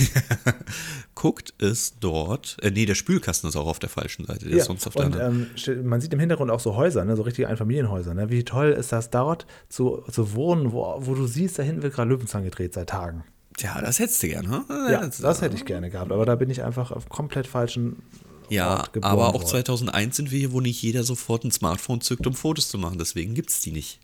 [1.15, 2.57] guckt es dort.
[2.61, 4.47] Äh, nee, der Spülkasten ist auch auf der falschen Seite.
[4.47, 5.51] Der ja, ist sonst auf der und, anderen.
[5.69, 8.13] Ähm, man sieht im Hintergrund auch so Häuser, ne, so richtige Einfamilienhäuser.
[8.13, 8.29] Ne?
[8.31, 11.95] Wie toll ist das dort zu, zu wohnen, wo, wo du siehst, da hinten wird
[11.95, 13.23] gerade Löwenzahn gedreht seit Tagen.
[13.61, 14.65] Ja, das hättest du gerne, ne?
[14.91, 18.03] Ja, das hätte ich gerne gehabt, aber da bin ich einfach auf komplett falschen
[18.49, 19.47] ja, aber auch worden.
[19.47, 22.99] 2001 sind wir hier, wo nicht jeder sofort ein Smartphone zückt, um Fotos zu machen.
[22.99, 23.99] Deswegen gibt es die nicht.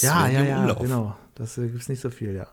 [0.00, 1.16] Ja, ja, ja, genau.
[1.34, 2.46] Das äh, gibt es nicht so viel, ja.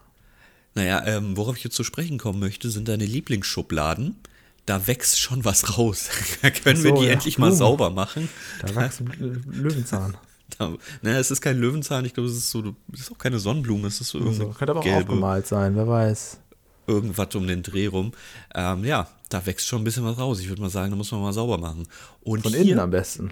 [0.75, 4.17] Naja, ähm, worauf ich jetzt zu sprechen kommen möchte, sind deine Lieblingsschubladen.
[4.65, 6.09] Da wächst schon was raus.
[6.41, 7.51] da können so, wir die ja, endlich Blumen.
[7.51, 8.27] mal sauber machen.
[8.61, 9.01] Da wächst
[9.45, 10.17] Löwenzahn.
[10.59, 13.39] Da, naja, es ist kein Löwenzahn, ich glaube, es ist so, es ist auch keine
[13.39, 16.37] Sonnenblume, es ist so also, Könnte aber auch gelbe, aufgemalt sein, wer weiß.
[16.85, 18.11] Irgendwas um den Dreh rum.
[18.53, 20.39] Ähm, ja, da wächst schon ein bisschen was raus.
[20.41, 21.87] Ich würde mal sagen, da muss man mal sauber machen.
[22.21, 23.31] Und Von hier, innen am besten.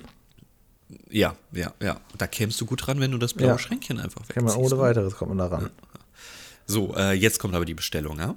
[1.09, 1.99] Ja, ja, ja.
[2.17, 3.57] Da kämst du gut ran, wenn du das blaue ja.
[3.59, 4.57] Schränkchen einfach wegziehst.
[4.57, 5.69] ohne weiteres kommt man da ran.
[6.65, 8.35] So, äh, jetzt kommt aber die Bestellung, ja?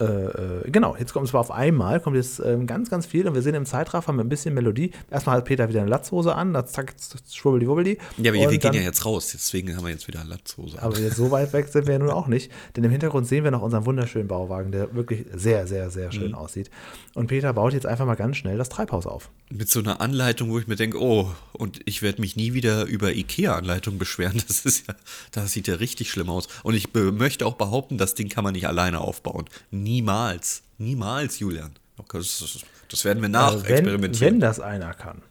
[0.00, 3.34] Äh, äh, genau, jetzt kommt es auf einmal, kommt jetzt ähm, ganz, ganz viel und
[3.34, 4.92] wir sehen im Zeitraffer mit ein bisschen Melodie.
[5.10, 6.94] Erstmal hat Peter wieder eine Latzhose an, da zack,
[7.30, 7.98] schwubbeli wubbeli.
[8.16, 10.84] Ja, aber wir gehen ja jetzt raus, deswegen haben wir jetzt wieder eine Latzhose an.
[10.84, 13.44] Aber jetzt so weit weg sind wir ja nun auch nicht, denn im Hintergrund sehen
[13.44, 16.36] wir noch unseren wunderschönen Bauwagen, der wirklich sehr, sehr, sehr schön mhm.
[16.36, 16.70] aussieht.
[17.14, 19.30] Und Peter baut jetzt einfach mal ganz schnell das Treibhaus auf.
[19.50, 22.84] Mit so einer Anleitung, wo ich mir denke, oh, und ich werde mich nie wieder
[22.84, 24.40] über IKEA-Anleitungen beschweren.
[24.48, 24.94] Das ist ja,
[25.32, 26.48] das sieht ja richtig schlimm aus.
[26.62, 29.44] Und ich möchte auch behaupten, das Ding kann man nicht alleine aufbauen.
[29.90, 30.62] Niemals.
[30.78, 31.72] Niemals, Julian.
[32.12, 34.04] Das, werden wir nachexperimentieren.
[34.04, 35.22] Also wenn, wenn das einer kann.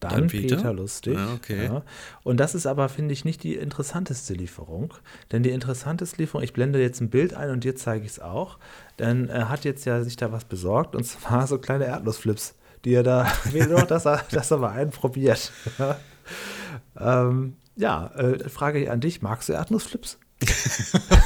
[0.00, 0.56] Dann, dann Peter?
[0.56, 0.72] Peter?
[0.72, 1.14] Lustig.
[1.14, 1.66] Ja, okay.
[1.66, 1.82] Ja.
[2.22, 4.94] Und das ist aber, finde ich, nicht die interessanteste Lieferung.
[5.32, 8.20] Denn die interessanteste Lieferung, ich blende jetzt ein Bild ein und dir zeige ich es
[8.20, 8.58] auch.
[8.98, 12.54] Denn er hat jetzt ja sich da was besorgt und zwar so kleine Erdnussflips,
[12.86, 15.52] die er da, will noch, dass er, dass er mal einen probiert.
[16.98, 20.18] ähm, Ja, äh, frage ich an dich, magst du Erdnussflips?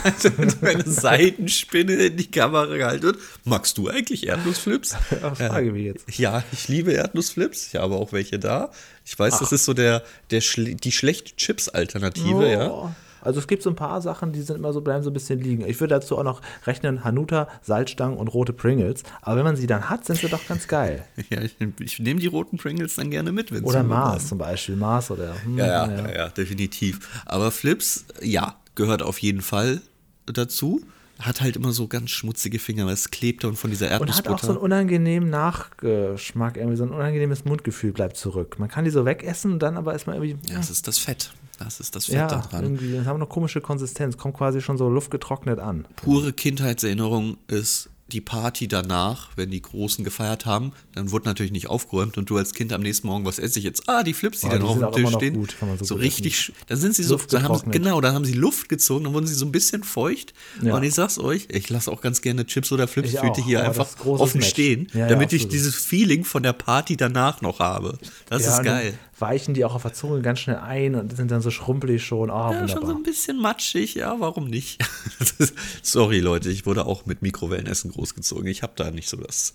[0.04, 3.18] Also, wenn Seitenspinne in die Kamera gehalten wird.
[3.44, 4.96] Magst du eigentlich Erdnussflips?
[5.22, 6.18] Ja, frage mich jetzt.
[6.18, 7.68] Ja, ich liebe Erdnussflips.
[7.68, 8.70] Ich habe auch welche da.
[9.04, 9.40] Ich weiß, Ach.
[9.40, 12.42] das ist so der, der die schlechte Chips-Alternative, oh.
[12.42, 12.94] ja.
[13.22, 15.38] Also es gibt so ein paar Sachen, die sind immer so, bleiben so ein bisschen
[15.38, 15.64] liegen.
[15.66, 19.04] Ich würde dazu auch noch rechnen, Hanuta, Salzstangen und rote Pringles.
[19.20, 21.04] Aber wenn man sie dann hat, sind sie doch ganz geil.
[21.30, 23.52] ja, ich, ich nehme die roten Pringles dann gerne mit.
[23.52, 25.36] Oder Mars zum Beispiel, Mars oder.
[25.44, 27.22] Hm, ja, ja, ja, ja, definitiv.
[27.24, 29.82] Aber Flips, ja, gehört auf jeden Fall
[30.26, 30.82] dazu
[31.22, 34.30] hat halt immer so ganz schmutzige Finger, weil es klebt und von dieser Erdnussbutter.
[34.30, 38.58] Und hat auch so einen unangenehmen Nachgeschmack, irgendwie so ein unangenehmes Mundgefühl bleibt zurück.
[38.58, 40.36] Man kann die so wegessen und dann aber ist man irgendwie.
[40.50, 41.32] Ja, das ist das Fett.
[41.58, 42.64] Das ist das Fett ja, daran.
[42.64, 45.86] Irgendwie, das haben noch komische Konsistenz, kommt quasi schon so luftgetrocknet an.
[45.96, 51.68] Pure Kindheitserinnerung ist die Party danach, wenn die Großen gefeiert haben, dann wurde natürlich nicht
[51.68, 53.88] aufgeräumt und du als Kind am nächsten Morgen, was esse ich jetzt?
[53.88, 55.34] Ah, die Flips, die oh, dann die auf dem Tisch stehen.
[55.34, 58.68] Gut, so, so richtig, dann sind sie so, dann haben, genau, dann haben sie Luft
[58.68, 60.34] gezogen, dann wurden sie so ein bisschen feucht.
[60.62, 60.76] Ja.
[60.76, 63.68] Und ich sag's euch, ich lasse auch ganz gerne Chips oder Flips Tüte hier oh,
[63.68, 64.50] einfach offen Match.
[64.50, 67.98] stehen, ja, damit ich dieses Feeling von der Party danach noch habe.
[68.28, 71.40] Das ist geil weichen die auch auf der Zunge ganz schnell ein und sind dann
[71.40, 72.28] so schrumpelig schon.
[72.28, 72.68] Oh, ja, wunderbar.
[72.68, 74.84] schon so ein bisschen matschig, ja, warum nicht?
[75.82, 78.46] Sorry, Leute, ich wurde auch mit Mikrowellenessen großgezogen.
[78.46, 79.52] Ich habe da nicht so das.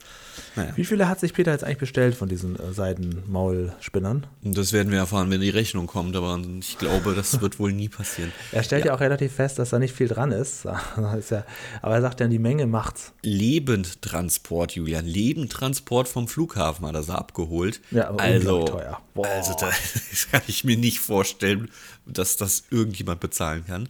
[0.55, 0.71] Naja.
[0.75, 4.27] Wie viele hat sich Peter jetzt eigentlich bestellt von diesen äh, Seidenmaulspinnern?
[4.43, 7.89] Das werden wir erfahren, wenn die Rechnung kommt, aber ich glaube, das wird wohl nie
[7.89, 8.31] passieren.
[8.51, 8.91] Er stellt ja.
[8.91, 8.95] ja.
[8.95, 10.65] auch relativ fest, dass da nicht viel dran ist.
[11.19, 11.43] ist ja,
[11.81, 13.13] aber er sagt ja, die Menge macht's.
[13.23, 15.05] Lebendtransport, Julian.
[15.05, 17.81] Lebendtransport vom Flughafen hat er sie abgeholt.
[17.91, 19.01] Ja, aber also, teuer.
[19.13, 19.27] Boah.
[19.27, 21.69] Also das kann ich mir nicht vorstellen,
[22.05, 23.89] dass das irgendjemand bezahlen kann.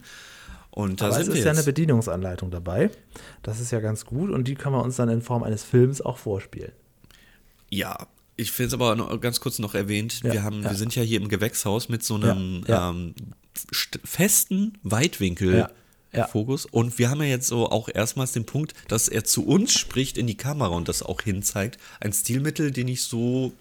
[0.78, 2.90] Und da Aber es ist ja eine Bedienungsanleitung dabei.
[3.42, 6.00] Das ist ja ganz gut und die können wir uns dann in Form eines Films
[6.00, 6.70] auch vorspielen.
[7.68, 10.70] Ja, ich finde es aber noch ganz kurz noch erwähnt, ja, wir, haben, ja.
[10.70, 13.12] wir sind ja hier im Gewächshaus mit so einem ja, ähm,
[14.04, 15.68] festen Weitwinkel.
[16.32, 16.64] Fokus.
[16.64, 20.16] Und wir haben ja jetzt so auch erstmals den Punkt, dass er zu uns spricht
[20.16, 21.78] in die Kamera und das auch hinzeigt.
[22.00, 23.52] Ein Stilmittel, den ich so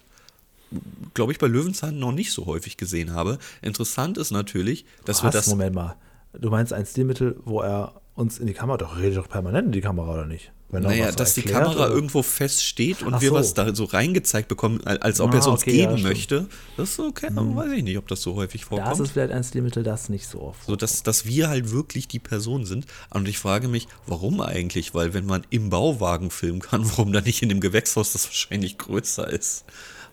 [1.13, 3.37] glaube ich, bei Löwenzahn noch nicht so häufig gesehen habe.
[3.61, 5.23] Interessant ist natürlich, dass Was?
[5.23, 5.47] wir das.
[5.47, 5.95] Moment mal.
[6.39, 9.71] Du meinst ein Stilmittel, wo er uns in die Kamera, doch redet doch permanent in
[9.71, 10.51] die Kamera, oder nicht?
[10.69, 11.95] Wenn naja, dass erklärt, die Kamera oder?
[11.95, 13.35] irgendwo fest steht und Ach wir so.
[13.35, 16.47] was da so reingezeigt bekommen, als ob ah, er es uns okay, geben ja, möchte.
[16.75, 17.55] Das ist okay, hm.
[17.55, 18.91] weiß ich nicht, ob das so häufig vorkommt.
[18.91, 22.09] Das ist vielleicht ein Stilmittel, das nicht so oft So, dass, dass wir halt wirklich
[22.09, 22.85] die Person sind.
[23.11, 24.93] Und ich frage mich, warum eigentlich?
[24.93, 28.77] Weil wenn man im Bauwagen filmen kann, warum dann nicht in dem Gewächshaus, das wahrscheinlich
[28.77, 29.63] größer ist.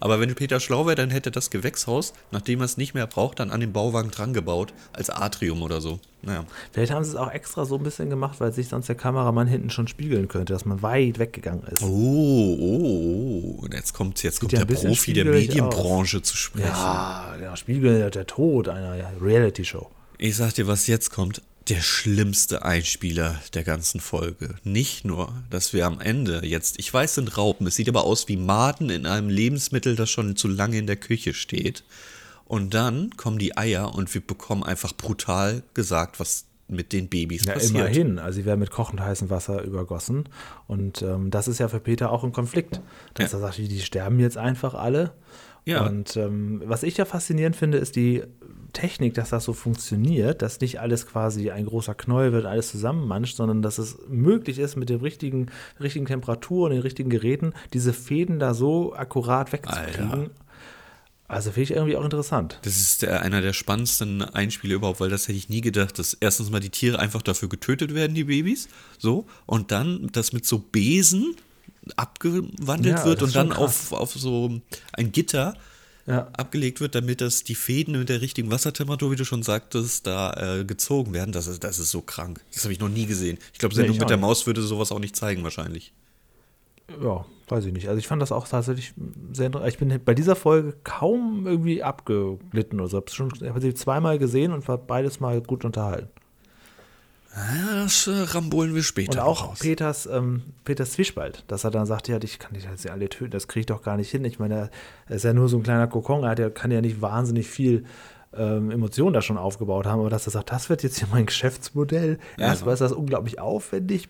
[0.05, 3.41] Aber wenn Peter schlau wäre, dann hätte das Gewächshaus, nachdem er es nicht mehr braucht,
[3.41, 5.99] dann an den Bauwagen dran gebaut, als Atrium oder so.
[6.21, 6.45] Naja.
[6.73, 9.47] Vielleicht haben sie es auch extra so ein bisschen gemacht, weil sich sonst der Kameramann
[9.47, 11.83] hinten schon spiegeln könnte, dass man weit weggegangen ist.
[11.83, 13.67] Oh, oh, oh.
[13.73, 16.23] Jetzt kommt, jetzt kommt ja der Profi der Medienbranche aus.
[16.25, 16.69] zu sprechen.
[16.69, 19.91] Ja, der Spiegel, der Tod einer Reality-Show.
[20.19, 24.57] Ich sag dir, was jetzt kommt der schlimmste Einspieler der ganzen Folge.
[24.65, 28.29] Nicht nur, dass wir am Ende jetzt, ich weiß, sind Raupen, es sieht aber aus
[28.29, 31.85] wie Maden in einem Lebensmittel, das schon zu lange in der Küche steht.
[32.45, 37.45] Und dann kommen die Eier und wir bekommen einfach brutal gesagt, was mit den Babys
[37.47, 37.75] ja, passiert.
[37.75, 40.29] Immerhin, also sie werden mit kochend heißem Wasser übergossen.
[40.67, 42.81] Und ähm, das ist ja für Peter auch ein Konflikt.
[43.15, 43.39] Dass ja.
[43.39, 45.13] er sagt, die sterben jetzt einfach alle.
[45.67, 45.87] Ja.
[45.87, 48.23] Und ähm, was ich ja faszinierend finde, ist die
[48.73, 53.37] Technik, dass das so funktioniert, dass nicht alles quasi ein großer Knäuel wird, alles zusammenmanscht,
[53.37, 55.47] sondern dass es möglich ist, mit der richtigen,
[55.81, 60.11] richtigen Temperatur und den richtigen Geräten diese Fäden da so akkurat wegzukriegen.
[60.11, 60.31] Alter.
[61.27, 62.59] Also finde ich irgendwie auch interessant.
[62.63, 66.13] Das ist der, einer der spannendsten Einspiele überhaupt, weil das hätte ich nie gedacht, dass
[66.15, 70.45] erstens mal die Tiere einfach dafür getötet werden, die Babys, so, und dann das mit
[70.45, 71.35] so Besen
[71.97, 74.61] abgewandelt ja, wird und dann auf, auf so
[74.93, 75.55] ein Gitter
[76.07, 76.29] ja.
[76.33, 80.59] abgelegt wird, damit das die Fäden mit der richtigen Wassertemperatur, wie du schon sagtest, da
[80.59, 81.33] äh, gezogen werden.
[81.33, 82.41] Das ist, das ist so krank.
[82.53, 83.39] Das habe ich noch nie gesehen.
[83.53, 85.93] Ich glaube, Sendung nee, mit der Maus würde sowas auch nicht zeigen, wahrscheinlich.
[87.03, 87.89] Ja, weiß ich nicht.
[87.89, 88.93] Also ich fand das auch tatsächlich
[89.33, 89.73] sehr interessant.
[89.73, 93.03] Ich bin bei dieser Folge kaum irgendwie abgeglitten oder so.
[93.07, 96.11] Ich habe sie zweimal gesehen und war beides mal gut unterhalten.
[97.35, 99.13] Das äh, rambolen wir später.
[99.13, 99.59] Und auch raus.
[99.59, 103.33] Peters, ähm, Peters Zwiespalt, dass er dann sagt, ja, ich kann die jetzt alle töten,
[103.33, 104.25] das kriege ich doch gar nicht hin.
[104.25, 104.71] Ich meine,
[105.09, 107.49] er ist ja nur so ein kleiner Kokon, er hat ja, kann ja nicht wahnsinnig
[107.49, 107.85] viel
[108.37, 111.27] ähm, Emotionen da schon aufgebaut haben, aber dass er sagt, das wird jetzt hier mein
[111.27, 112.19] Geschäftsmodell.
[112.39, 114.09] Ja, Erstmal ist das unglaublich aufwendig,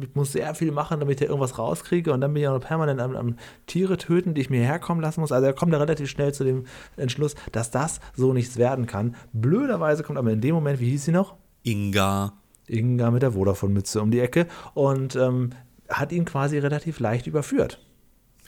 [0.00, 2.66] ich muss sehr viel machen, damit ich irgendwas rauskriege und dann bin ich auch noch
[2.66, 5.32] permanent am, am Tiere töten, die ich mir herkommen lassen muss.
[5.32, 6.64] Also er kommt da relativ schnell zu dem
[6.96, 9.14] Entschluss, dass das so nichts werden kann.
[9.32, 11.36] Blöderweise kommt aber in dem Moment, wie hieß sie noch?
[11.64, 12.32] Inga.
[12.72, 15.50] Inga mit der Vodafone-Mütze um die Ecke und ähm,
[15.88, 17.80] hat ihn quasi relativ leicht überführt.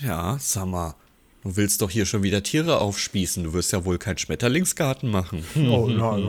[0.00, 0.94] Ja, sag mal,
[1.44, 3.44] Du willst doch hier schon wieder Tiere aufspießen.
[3.44, 5.44] Du wirst ja wohl keinen Schmetterlingsgarten machen.
[5.56, 6.26] Oh nein,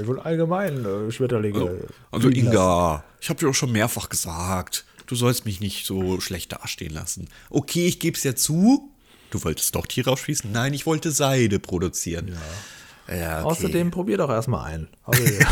[0.00, 1.62] ich will allgemein äh, Schmetterlinge.
[1.62, 6.20] Oh, also Inga, ich habe dir doch schon mehrfach gesagt, du sollst mich nicht so
[6.20, 7.28] schlecht dastehen lassen.
[7.48, 8.90] Okay, ich gebe es ja zu.
[9.30, 10.50] Du wolltest doch Tiere aufspießen?
[10.50, 12.28] Nein, ich wollte Seide produzieren.
[12.28, 13.16] Ja.
[13.16, 13.50] Ja, okay.
[13.50, 14.88] Außerdem probier doch erstmal ein.
[15.04, 15.48] Also, ja,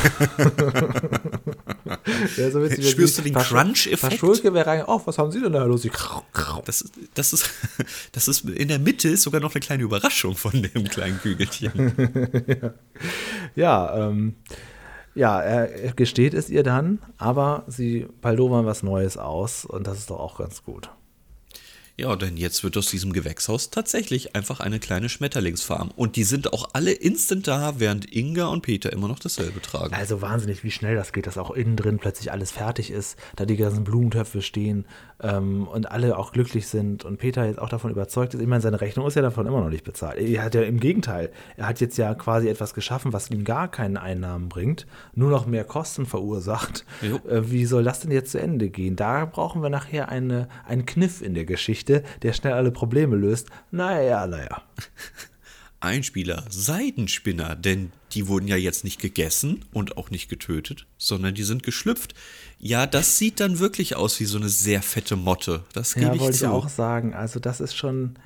[2.50, 4.18] so Spürst du den Crunch-Effekt?
[4.18, 5.86] Schulke wäre rein, oh, was haben Sie denn da los?
[6.64, 7.50] Das, das, ist,
[8.12, 11.92] das ist in der Mitte ist sogar noch eine kleine Überraschung von dem kleinen Kügelchen.
[12.46, 12.74] ja,
[13.54, 14.36] ja, ähm,
[15.14, 20.10] ja, er gesteht es ihr dann, aber sie baldowern was Neues aus und das ist
[20.10, 20.90] doch auch ganz gut.
[22.00, 25.90] Ja, denn jetzt wird aus diesem Gewächshaus tatsächlich einfach eine kleine Schmetterlingsfarm.
[25.96, 29.92] Und die sind auch alle instant da, während Inga und Peter immer noch dasselbe tragen.
[29.94, 33.46] Also wahnsinnig, wie schnell das geht, dass auch innen drin plötzlich alles fertig ist, da
[33.46, 34.84] die ganzen Blumentöpfe stehen
[35.20, 38.40] ähm, und alle auch glücklich sind und Peter jetzt auch davon überzeugt ist.
[38.40, 40.18] Ich meine, seine Rechnung ist ja davon immer noch nicht bezahlt.
[40.20, 43.68] Er hat ja im Gegenteil, er hat jetzt ja quasi etwas geschaffen, was ihm gar
[43.68, 46.84] keinen Einnahmen bringt, nur noch mehr Kosten verursacht.
[47.28, 48.94] Äh, wie soll das denn jetzt zu Ende gehen?
[48.94, 53.48] Da brauchen wir nachher eine, einen Kniff in der Geschichte, der schnell alle Probleme löst.
[53.70, 54.62] Naja, naja.
[55.80, 61.44] Einspieler, Seidenspinner, denn die wurden ja jetzt nicht gegessen und auch nicht getötet, sondern die
[61.44, 62.14] sind geschlüpft.
[62.58, 65.62] Ja, das sieht dann wirklich aus wie so eine sehr fette Motte.
[65.72, 67.14] Das gebe ja, ich wollte ich auch sagen.
[67.14, 68.18] Also das ist schon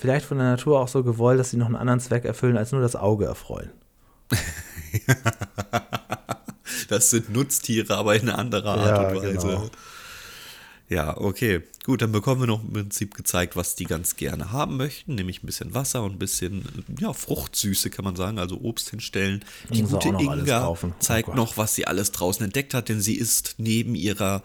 [0.00, 2.72] vielleicht von der Natur auch so gewollt, dass sie noch einen anderen Zweck erfüllen, als
[2.72, 3.70] nur das Auge erfreuen.
[6.88, 9.46] das sind Nutztiere, aber in einer anderen Art ja, und Weise.
[9.46, 9.70] Genau.
[10.92, 11.62] Ja, okay.
[11.84, 15.42] Gut, dann bekommen wir noch im Prinzip gezeigt, was die ganz gerne haben möchten, nämlich
[15.42, 19.42] ein bisschen Wasser und ein bisschen ja, Fruchtsüße, kann man sagen, also Obst hinstellen.
[19.70, 23.14] Die gute Inga oh zeigt oh noch, was sie alles draußen entdeckt hat, denn sie
[23.14, 24.42] ist neben ihrer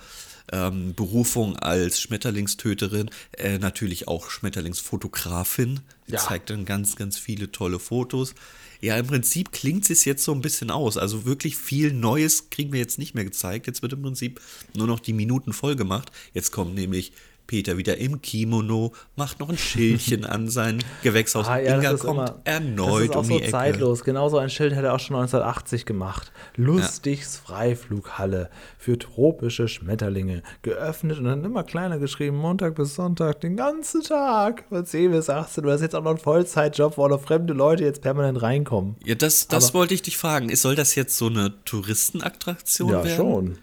[0.53, 5.81] ähm, Berufung als Schmetterlingstöterin äh, natürlich auch Schmetterlingsfotografin.
[6.05, 6.19] Sie ja.
[6.19, 8.36] zeigt dann ganz, ganz viele tolle Fotos.
[8.82, 10.98] Ja, im Prinzip klingt es jetzt so ein bisschen aus.
[10.98, 13.68] Also wirklich viel Neues kriegen wir jetzt nicht mehr gezeigt.
[13.68, 14.40] Jetzt wird im Prinzip
[14.76, 16.12] nur noch die Minuten voll gemacht.
[16.34, 17.12] Jetzt kommt nämlich
[17.47, 21.47] Peter wieder im Kimono, macht noch ein Schildchen an sein Gewächshaus.
[21.47, 23.51] Ah, ja, Inga kommt immer, erneut um die so Ecke.
[23.51, 24.03] zeitlos.
[24.03, 26.31] Genauso ein Schild hätte er auch schon 1980 gemacht.
[26.55, 27.55] Lustigs ja.
[27.55, 30.43] Freiflughalle für tropische Schmetterlinge.
[30.62, 34.65] Geöffnet und dann immer kleiner geschrieben, Montag bis Sonntag, den ganzen Tag.
[34.69, 35.63] Von 10 bis 18.
[35.63, 38.95] Du hast jetzt auch noch einen Vollzeitjob, wo noch fremde Leute jetzt permanent reinkommen.
[39.05, 40.53] Ja, das, das wollte ich dich fragen.
[40.55, 43.10] Soll das jetzt so eine Touristenattraktion ja, werden?
[43.10, 43.57] Ja, schon.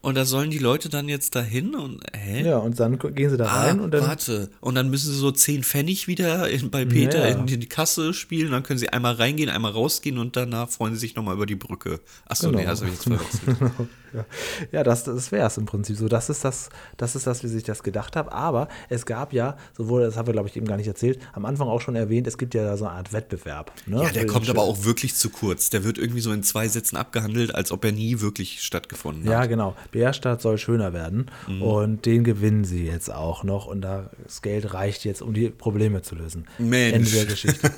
[0.00, 2.44] Und da sollen die Leute dann jetzt dahin und hä?
[2.44, 4.02] Ja, und dann gehen sie da ah, rein und dann.
[4.02, 7.34] Warte, und dann müssen sie so 10 Pfennig wieder in, bei Peter ja.
[7.34, 8.52] in die Kasse spielen.
[8.52, 11.56] Dann können sie einmal reingehen, einmal rausgehen und danach freuen sie sich nochmal über die
[11.56, 12.00] Brücke.
[12.26, 12.60] Achso, genau.
[12.60, 13.88] nee, also jetzt verwechselt.
[14.12, 14.24] Ja,
[14.72, 16.08] ja das, das wäre es im Prinzip so.
[16.08, 18.32] Das ist das, das ist das, wie sich das gedacht habe.
[18.32, 21.44] Aber es gab ja, sowohl, das haben wir, glaube ich, eben gar nicht erzählt, am
[21.44, 23.72] Anfang auch schon erwähnt, es gibt ja so eine Art Wettbewerb.
[23.86, 24.02] Ne?
[24.02, 25.70] Ja, der kommt aber auch wirklich zu kurz.
[25.70, 29.32] Der wird irgendwie so in zwei Sätzen abgehandelt, als ob er nie wirklich stattgefunden hat.
[29.32, 29.76] Ja, genau.
[29.92, 31.62] Bärstadt soll schöner werden mhm.
[31.62, 36.02] und den gewinnen sie jetzt auch noch und das Geld reicht jetzt, um die Probleme
[36.02, 36.46] zu lösen.
[36.58, 36.94] Mensch.
[36.94, 37.70] Ende der Geschichte.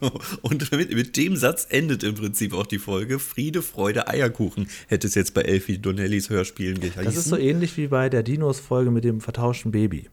[0.42, 3.18] und mit, mit, dem Satz endet im Prinzip auch die Folge.
[3.18, 7.04] Friede, Freude, Eierkuchen hätte es jetzt bei Elfie Donnellys Hörspielen geheißen.
[7.04, 10.08] Das ist so ähnlich wie bei der Dinos-Folge mit dem vertauschten Baby.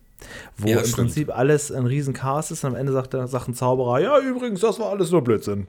[0.57, 0.95] Wo ja, im stimmt.
[0.95, 4.61] Prinzip alles ein riesen Chaos ist und am Ende sagt, sagt ein Zauberer, ja übrigens,
[4.61, 5.67] das war alles nur Blödsinn.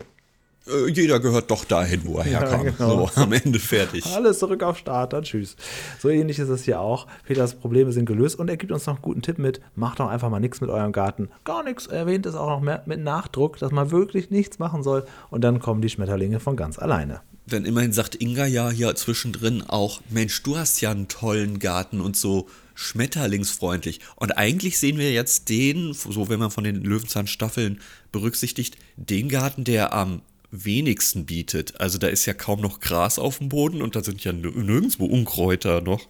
[0.66, 2.66] Äh, jeder gehört doch dahin, wo er herkam.
[2.66, 3.06] Ja, genau.
[3.06, 4.04] So, am Ende fertig.
[4.14, 5.56] Alles zurück auf Start, dann tschüss.
[5.98, 7.06] So ähnlich ist es hier auch.
[7.26, 9.60] Peters Probleme sind gelöst und er gibt uns noch einen guten Tipp mit.
[9.76, 11.28] Macht doch einfach mal nichts mit eurem Garten.
[11.44, 11.86] Gar nichts.
[11.86, 15.04] Er erwähnt es auch noch mehr mit Nachdruck, dass man wirklich nichts machen soll.
[15.30, 17.20] Und dann kommen die Schmetterlinge von ganz alleine.
[17.50, 22.00] Denn immerhin sagt Inga ja hier zwischendrin auch, Mensch, du hast ja einen tollen Garten
[22.00, 24.00] und so schmetterlingsfreundlich.
[24.16, 27.80] Und eigentlich sehen wir jetzt den, so wenn man von den Löwenzahnstaffeln
[28.12, 31.80] berücksichtigt, den Garten, der am wenigsten bietet.
[31.80, 35.06] Also da ist ja kaum noch Gras auf dem Boden und da sind ja nirgendwo
[35.06, 36.06] Unkräuter noch.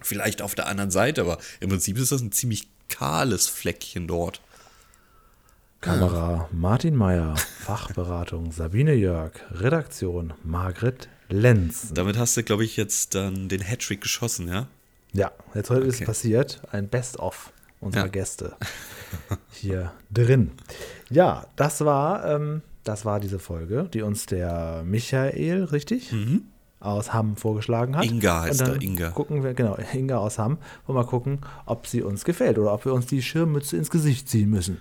[0.00, 4.40] Vielleicht auf der anderen Seite, aber im Prinzip ist das ein ziemlich kahles Fleckchen dort.
[5.82, 11.90] Kamera Martin Meyer, Fachberatung Sabine Jörg, Redaktion Margret Lenz.
[11.92, 14.68] Damit hast du, glaube ich, jetzt dann den Hattrick geschossen, ja?
[15.12, 15.88] Ja, jetzt heute okay.
[15.88, 16.62] ist passiert.
[16.70, 18.10] Ein Best-of unserer ja.
[18.10, 18.54] Gäste
[19.50, 20.52] hier drin.
[21.10, 26.12] Ja, das war ähm, das war diese Folge, die uns der Michael, richtig?
[26.12, 26.42] Mhm.
[26.78, 28.04] Aus Hamm vorgeschlagen hat.
[28.04, 29.10] Inga heißt er, Inga.
[29.10, 30.58] Gucken wir, genau, Inga aus Hamm.
[30.86, 34.28] Und mal gucken, ob sie uns gefällt oder ob wir uns die Schirmmütze ins Gesicht
[34.28, 34.80] ziehen müssen.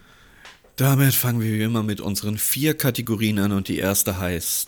[0.77, 4.67] Damit fangen wir wie immer mit unseren vier Kategorien an und die erste heißt.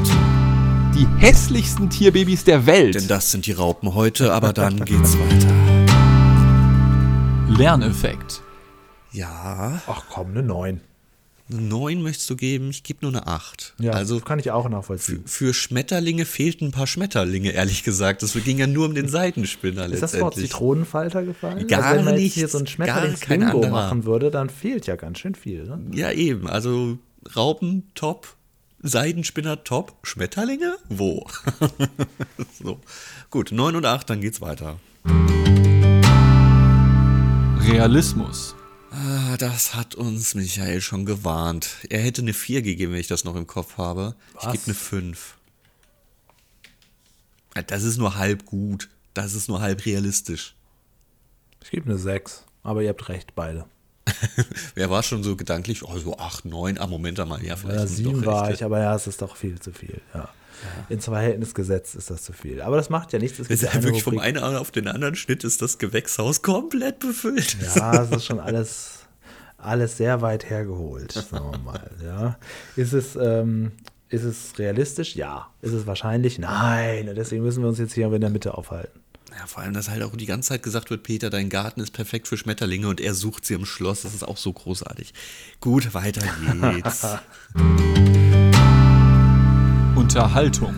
[0.96, 2.96] Die hässlichsten Tierbabys der Welt.
[2.96, 5.48] Denn das sind die Raupen heute, aber dann geht's weiter.
[7.58, 8.42] Lerneffekt.
[9.12, 9.82] Ja.
[9.88, 10.82] Ach komm, eine 9.
[11.54, 13.76] 9 möchtest du geben, ich gebe nur eine 8.
[13.80, 15.24] Ja, also kann ich auch nachvollziehen.
[15.26, 18.24] für Schmetterlinge fehlten ein paar Schmetterlinge, ehrlich gesagt.
[18.24, 20.36] Es ging ja nur um den Seitenspinner Ist das Wort.
[20.36, 21.68] Zitronenfalter gefallen?
[21.68, 24.96] Gar also wenn man jetzt nichts, hier so ein Schmetterlings-Bingo machen würde, dann fehlt ja
[24.96, 25.64] ganz schön viel.
[25.66, 25.80] Ne?
[25.94, 26.48] Ja, eben.
[26.48, 26.98] Also
[27.36, 28.36] Raupen top,
[28.82, 30.76] Seidenspinner top, Schmetterlinge?
[30.90, 31.26] Wo?
[32.64, 32.80] so.
[33.30, 34.80] Gut, 9 und 8, dann geht's weiter.
[37.60, 38.56] Realismus.
[39.38, 41.70] Das hat uns Michael schon gewarnt.
[41.90, 44.16] Er hätte eine 4 gegeben, wenn ich das noch im Kopf habe.
[44.40, 44.52] Ich Was?
[44.54, 45.36] gebe eine 5.
[47.56, 48.90] Ja, Das ist nur halb gut.
[49.14, 50.56] Das ist nur halb realistisch.
[51.64, 52.44] Ich gebe eine 6.
[52.64, 53.66] Aber ihr habt recht, beide.
[54.76, 57.88] Wer war schon so gedanklich, oh, so 8, 9, ah, Moment mal, ja, vielleicht Ja,
[57.88, 60.02] sind 7 doch war ich, aber ja, es ist doch viel zu viel.
[60.14, 60.30] Ja.
[60.90, 62.62] Ins Verhältnis gesetzt ist das zu viel.
[62.62, 63.40] Aber das macht ja nichts.
[63.40, 67.00] Es ist ja wirklich vom Rubrik- einen auf den anderen Schnitt ist das Gewächshaus komplett
[67.00, 67.58] befüllt.
[67.76, 69.00] Ja, es ist schon alles,
[69.64, 71.90] alles sehr weit hergeholt, sagen wir mal.
[72.04, 72.38] Ja.
[72.76, 73.72] Ist, es, ähm,
[74.10, 75.16] ist es realistisch?
[75.16, 75.50] Ja.
[75.62, 76.40] Ist es wahrscheinlich?
[76.40, 77.10] Nein.
[77.10, 79.00] Und deswegen müssen wir uns jetzt hier in der Mitte aufhalten.
[79.38, 81.92] Ja, vor allem, dass halt auch die ganze Zeit gesagt wird, Peter, dein Garten ist
[81.92, 84.04] perfekt für Schmetterlinge und er sucht sie im Schloss.
[84.04, 85.14] Das ist auch so großartig.
[85.60, 86.22] Gut, weiter
[86.72, 87.04] geht's.
[89.96, 90.76] Unterhaltung.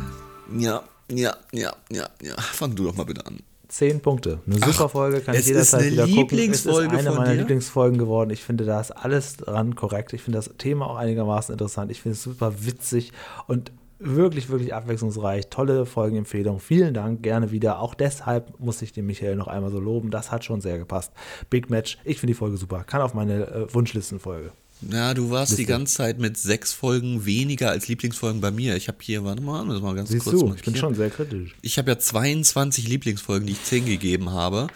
[0.58, 2.36] ja, ja, ja, ja, ja.
[2.38, 3.40] Fang du doch mal bitte an.
[3.68, 4.40] Zehn Punkte.
[4.46, 6.40] Eine super Folge, kann ich jederzeit ist eine wieder gucken.
[6.40, 7.40] Es ist eine meiner dir?
[7.40, 8.30] Lieblingsfolgen geworden.
[8.30, 10.14] Ich finde, da ist alles dran korrekt.
[10.14, 11.92] Ich finde das Thema auch einigermaßen interessant.
[11.92, 13.12] Ich finde es super witzig
[13.48, 15.50] und wirklich, wirklich abwechslungsreich.
[15.50, 16.60] Tolle Folgenempfehlung.
[16.60, 17.80] Vielen Dank, gerne wieder.
[17.80, 20.12] Auch deshalb muss ich den Michael noch einmal so loben.
[20.12, 21.12] Das hat schon sehr gepasst.
[21.50, 21.98] Big Match.
[22.04, 22.84] Ich finde die Folge super.
[22.84, 24.52] Kann auf meine äh, Wunschlistenfolge.
[24.92, 25.72] Ja, du warst die Liste.
[25.72, 28.76] ganze Zeit mit sechs Folgen weniger als Lieblingsfolgen bei mir.
[28.76, 31.10] Ich habe hier, warte mal, das mal ganz Siehst kurz du, ich bin schon sehr
[31.10, 31.56] kritisch.
[31.62, 34.68] Ich habe ja 22 Lieblingsfolgen, die ich 10 gegeben habe.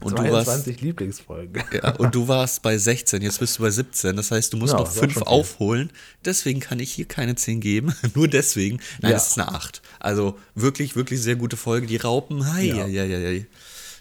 [0.00, 1.62] Und du warst 22 Lieblingsfolgen.
[1.72, 4.14] Ja, und du warst bei 16, jetzt bist du bei 17.
[4.14, 5.28] Das heißt, du musst Ja, noch ist auch 5 schon viel.
[5.32, 5.90] aufholen.
[6.24, 7.94] Deswegen kann ich hier keine 10 geben.
[8.14, 8.78] Nur deswegen.
[9.00, 9.16] Nein, Ja.
[9.16, 9.80] es ist eine 8.
[9.98, 11.86] Also wirklich, wirklich sehr gute Folge.
[11.86, 12.86] Die Raupen, hi, Ja.
[12.86, 13.42] ja, ja, ja, ja.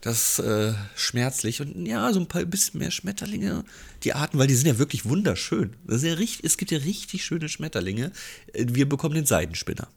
[0.06, 1.62] Das ist äh, schmerzlich.
[1.62, 3.64] Und ja, so ein paar bisschen mehr Schmetterlinge.
[4.04, 5.76] Die Arten, weil die sind ja wirklich wunderschön.
[5.84, 8.12] Das ja richtig, es gibt ja richtig schöne Schmetterlinge.
[8.54, 9.88] Äh, Wir bekommen den Seidenspinner.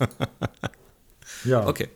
[1.44, 1.66] Ja.
[1.66, 1.88] Okay.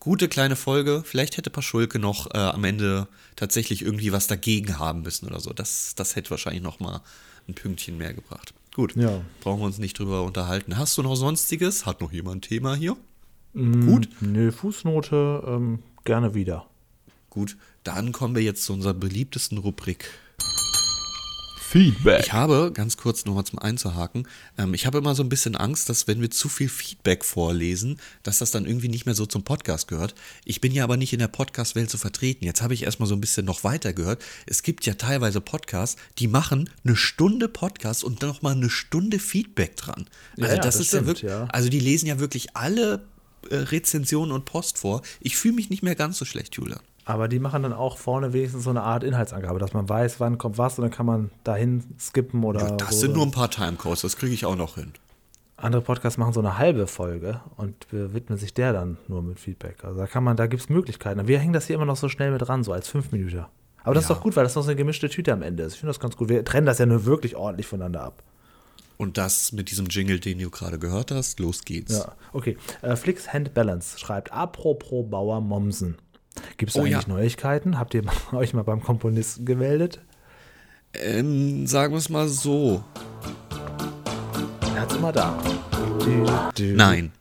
[0.00, 1.02] Gute kleine Folge.
[1.04, 5.52] Vielleicht hätte Paschulke noch äh, am Ende tatsächlich irgendwie was dagegen haben müssen oder so.
[5.52, 7.00] Das, das hätte wahrscheinlich noch mal
[7.48, 8.54] ein Pünktchen mehr gebracht.
[8.74, 8.96] Gut.
[8.96, 9.20] Ja.
[9.40, 10.78] Brauchen wir uns nicht drüber unterhalten.
[10.78, 11.86] Hast du noch Sonstiges?
[11.86, 12.96] Hat noch jemand ein Thema hier?
[13.54, 13.86] Mm.
[13.86, 14.08] Gut.
[14.20, 16.66] Nö, Fußnote ähm, gerne wieder.
[17.30, 17.56] Gut.
[17.84, 20.10] Dann kommen wir jetzt zu unserer beliebtesten Rubrik.
[21.68, 22.24] Feedback.
[22.24, 24.26] Ich habe, ganz kurz nochmal zum Einzuhaken,
[24.56, 28.00] ähm, ich habe immer so ein bisschen Angst, dass wenn wir zu viel Feedback vorlesen,
[28.22, 30.14] dass das dann irgendwie nicht mehr so zum Podcast gehört.
[30.46, 32.46] Ich bin ja aber nicht in der Podcast-Welt so vertreten.
[32.46, 34.24] Jetzt habe ich erstmal so ein bisschen noch weiter gehört.
[34.46, 39.18] Es gibt ja teilweise Podcasts, die machen eine Stunde Podcast und dann nochmal eine Stunde
[39.18, 40.06] Feedback dran.
[40.38, 41.44] Also Ja, ja, das, das ist ja stimmt, wirklich, ja.
[41.50, 43.04] also die lesen ja wirklich alle
[43.50, 45.02] Rezensionen und Post vor.
[45.20, 46.80] Ich fühle mich nicht mehr ganz so schlecht, Julian.
[47.04, 50.36] Aber die machen dann auch vorne wenigstens so eine Art Inhaltsangabe, dass man weiß, wann
[50.36, 52.72] kommt was und dann kann man dahin skippen oder.
[52.76, 53.00] Das so.
[53.06, 54.92] sind nur ein paar Timecodes, das kriege ich auch noch hin.
[55.56, 59.84] Andere Podcasts machen so eine halbe Folge und widmen sich der dann nur mit Feedback.
[59.84, 61.26] Also da kann man, da gibt es Möglichkeiten.
[61.26, 63.44] Wir hängen das hier immer noch so schnell mit dran, so als fünf Minuten.
[63.82, 64.16] Aber das ist Ja.
[64.16, 65.72] doch gut, weil das noch so eine gemischte Tüte am Ende ist.
[65.74, 66.28] Ich finde das ganz gut.
[66.28, 68.22] Wir trennen das ja nur wirklich ordentlich voneinander ab.
[68.98, 71.92] Und das mit diesem Jingle, den du gerade gehört hast, los geht's.
[71.98, 72.58] Ja, okay.
[72.82, 75.96] Äh, Flix Hand Balance schreibt, apropos Bauer Mommsen.
[76.56, 77.08] Gibt es Oh, eigentlich ja.
[77.08, 77.78] Neuigkeiten?
[77.78, 80.00] Habt ihr euch mal beim Komponisten gemeldet?
[80.94, 82.82] Ähm, sagen wir es mal so.
[84.74, 85.38] Er hat's immer da.
[86.58, 87.12] Nein.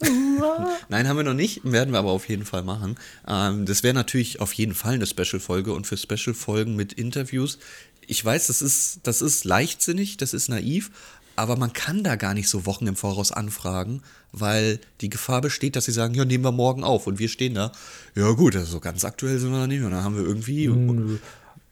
[0.88, 2.96] Nein, haben wir noch nicht, werden wir aber auf jeden Fall machen.
[3.26, 7.58] Ähm, das wäre natürlich auf jeden Fall eine Special-Folge und für Special-Folgen mit Interviews.
[8.06, 10.90] Ich weiß, das ist, das ist leichtsinnig, das ist naiv,
[11.36, 14.02] aber man kann da gar nicht so Wochen im Voraus anfragen,
[14.32, 17.54] weil die Gefahr besteht, dass sie sagen, ja, nehmen wir morgen auf und wir stehen
[17.54, 17.72] da.
[18.14, 20.68] Ja gut, also so ganz aktuell sind wir da nicht und dann haben wir irgendwie.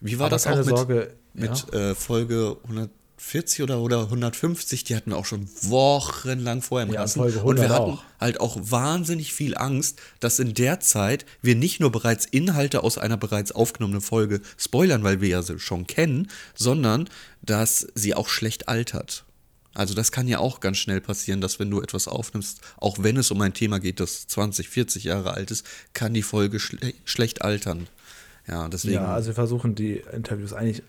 [0.01, 2.57] Wie war Aber das auch mit, Sorge, mit äh, Folge
[3.23, 4.85] 140 oder, oder 150?
[4.85, 7.21] Die hatten wir auch schon wochenlang vorher im Ja, Kasten.
[7.21, 8.03] Und wir 100 hatten auch.
[8.21, 12.99] halt auch wahnsinnig viel Angst, dass in der Zeit wir nicht nur bereits Inhalte aus
[12.99, 17.09] einer bereits aufgenommenen Folge spoilern, weil wir ja sie schon kennen, sondern
[17.43, 19.25] dass sie auch schlecht altert.
[19.75, 23.17] Also das kann ja auch ganz schnell passieren, dass wenn du etwas aufnimmst, auch wenn
[23.17, 25.65] es um ein Thema geht, das 20, 40 Jahre alt ist,
[25.95, 27.89] kann die Folge schle schlecht altern.
[28.49, 28.95] Ja, deswegen.
[28.95, 30.83] Ja, also wir versuchen die Interviews eigentlich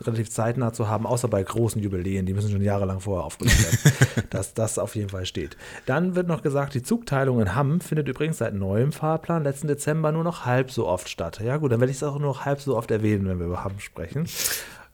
[0.00, 4.26] relativ zeitnah zu haben, außer bei großen Jubiläen, die müssen schon jahrelang vorher aufgenommen werden,
[4.30, 5.56] dass das auf jeden Fall steht.
[5.86, 10.10] Dann wird noch gesagt, die Zugteilung in Hamm findet übrigens seit neuem Fahrplan letzten Dezember
[10.10, 11.40] nur noch halb so oft statt.
[11.40, 13.46] Ja gut, dann werde ich es auch nur noch halb so oft erwähnen, wenn wir
[13.46, 14.26] über Hamm sprechen.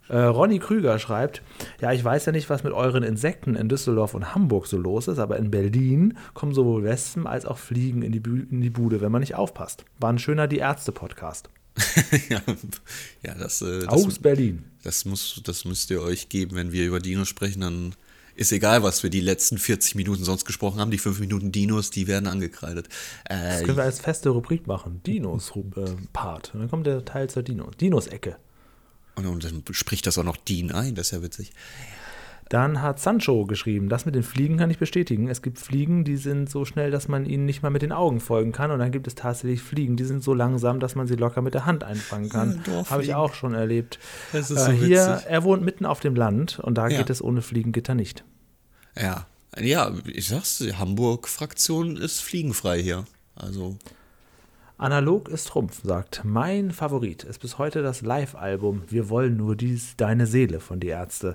[0.08, 1.42] Äh, Ronny Krüger schreibt,
[1.80, 5.08] ja, ich weiß ja nicht, was mit euren Insekten in Düsseldorf und Hamburg so los
[5.08, 9.00] ist, aber in Berlin kommen sowohl Wespen als auch Fliegen in die, in die Bude,
[9.00, 9.84] wenn man nicht aufpasst.
[9.98, 11.48] War ein schöner Die Ärzte-Podcast.
[13.22, 14.64] ja, das, äh, das, Aus Berlin.
[14.82, 17.94] Das, muss, das müsst ihr euch geben, wenn wir über Dinos sprechen, dann
[18.34, 20.90] ist egal, was wir die letzten 40 Minuten sonst gesprochen haben.
[20.90, 22.88] Die 5 Minuten Dinos, die werden angekreidet.
[23.24, 25.00] Äh, das können wir als feste Rubrik machen.
[25.06, 26.48] Dinos-Part.
[26.54, 27.76] Äh, dann kommt der Teil zur Dinos.
[27.78, 28.36] Dinos-Ecke.
[29.16, 31.52] Und, und dann spricht das auch noch Dean ein, das ist ja witzig.
[32.48, 35.28] Dann hat Sancho geschrieben, das mit den Fliegen kann ich bestätigen.
[35.28, 38.20] Es gibt Fliegen, die sind so schnell, dass man ihnen nicht mal mit den Augen
[38.20, 38.70] folgen kann.
[38.70, 41.54] Und dann gibt es tatsächlich Fliegen, die sind so langsam, dass man sie locker mit
[41.54, 42.62] der Hand einfangen kann.
[42.66, 43.98] Ja, Habe ich auch schon erlebt.
[44.32, 45.26] Das ist so äh, hier, witzig.
[45.28, 46.98] er wohnt mitten auf dem Land und da ja.
[46.98, 48.24] geht es ohne Fliegengitter nicht.
[48.96, 49.26] Ja,
[49.58, 53.06] ja, ich sag's, die Hamburg-Fraktion ist fliegenfrei hier.
[53.34, 53.76] Also.
[54.78, 59.96] Analog ist Trumpf, sagt, mein Favorit ist bis heute das Live-Album Wir wollen nur dies,
[59.96, 61.34] deine Seele von Die Ärzte.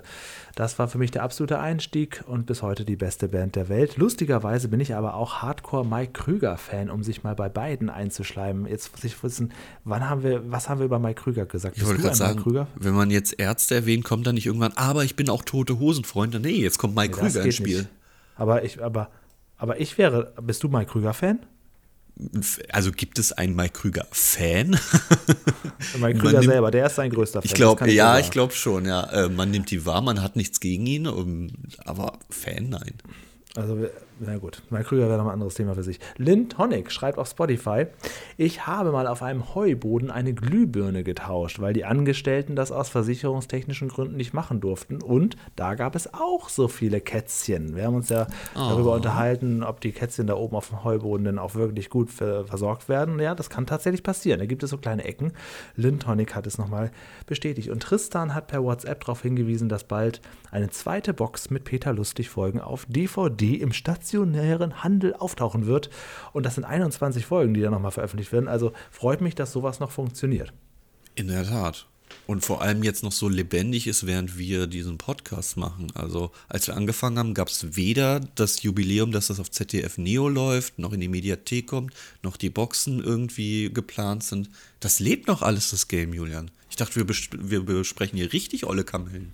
[0.54, 3.96] Das war für mich der absolute Einstieg und bis heute die beste Band der Welt.
[3.96, 8.66] Lustigerweise bin ich aber auch Hardcore Mike Krüger-Fan, um sich mal bei beiden einzuschleimen.
[8.66, 11.76] Jetzt muss ich wissen, wann haben wir, was haben wir über Mike Krüger gesagt?
[11.76, 12.68] Ich wollte gerade sagen, Krüger?
[12.76, 16.40] wenn man jetzt Ärzte erwähnt, kommt dann nicht irgendwann, aber ich bin auch tote Hosenfreund.
[16.40, 17.78] Nee, jetzt kommt Mike nee, Krüger ins Spiel.
[17.78, 17.88] Nicht.
[18.36, 19.10] Aber ich, aber,
[19.56, 21.40] aber ich wäre, bist du Mike Krüger-Fan?
[22.70, 24.70] Also gibt es einen Mike Krüger-Fan?
[26.00, 27.46] Mike Krüger nimmt, selber, der ist sein größter Fan.
[27.48, 29.04] Ich glaube, ja, ich glaube schon, ja.
[29.04, 31.06] Äh, man nimmt die wahr, man hat nichts gegen ihn,
[31.84, 32.94] aber Fan, nein.
[33.54, 33.86] Also,
[34.20, 35.98] na gut, Mike Krüger wäre noch ein anderes Thema für sich.
[36.16, 37.86] Lind Honig schreibt auf Spotify:
[38.36, 43.88] Ich habe mal auf einem Heuboden eine Glühbirne getauscht, weil die Angestellten das aus versicherungstechnischen
[43.88, 45.02] Gründen nicht machen durften.
[45.02, 47.74] Und da gab es auch so viele Kätzchen.
[47.74, 48.58] Wir haben uns ja oh.
[48.58, 52.88] darüber unterhalten, ob die Kätzchen da oben auf dem Heuboden denn auch wirklich gut versorgt
[52.88, 53.18] werden.
[53.18, 54.38] Ja, das kann tatsächlich passieren.
[54.40, 55.32] Da gibt es so kleine Ecken.
[55.76, 56.90] Lind Honig hat es nochmal
[57.26, 57.70] bestätigt.
[57.70, 62.28] Und Tristan hat per WhatsApp darauf hingewiesen, dass bald eine zweite Box mit Peter Lustig
[62.28, 63.72] Folgen auf DVD im
[64.02, 65.90] stationären Handel auftauchen wird.
[66.32, 68.48] Und das sind 21 Folgen, die da nochmal veröffentlicht werden.
[68.48, 70.52] Also freut mich, dass sowas noch funktioniert.
[71.14, 71.86] In der Tat.
[72.26, 75.86] Und vor allem jetzt noch so lebendig ist, während wir diesen Podcast machen.
[75.94, 80.28] Also, als wir angefangen haben, gab es weder das Jubiläum, dass das auf ZDF Neo
[80.28, 84.50] läuft, noch in die Mediathek kommt, noch die Boxen irgendwie geplant sind.
[84.80, 86.50] Das lebt noch alles, das Game, Julian.
[86.68, 89.32] Ich dachte, wir, bes wir besprechen hier richtig olle Kamellen.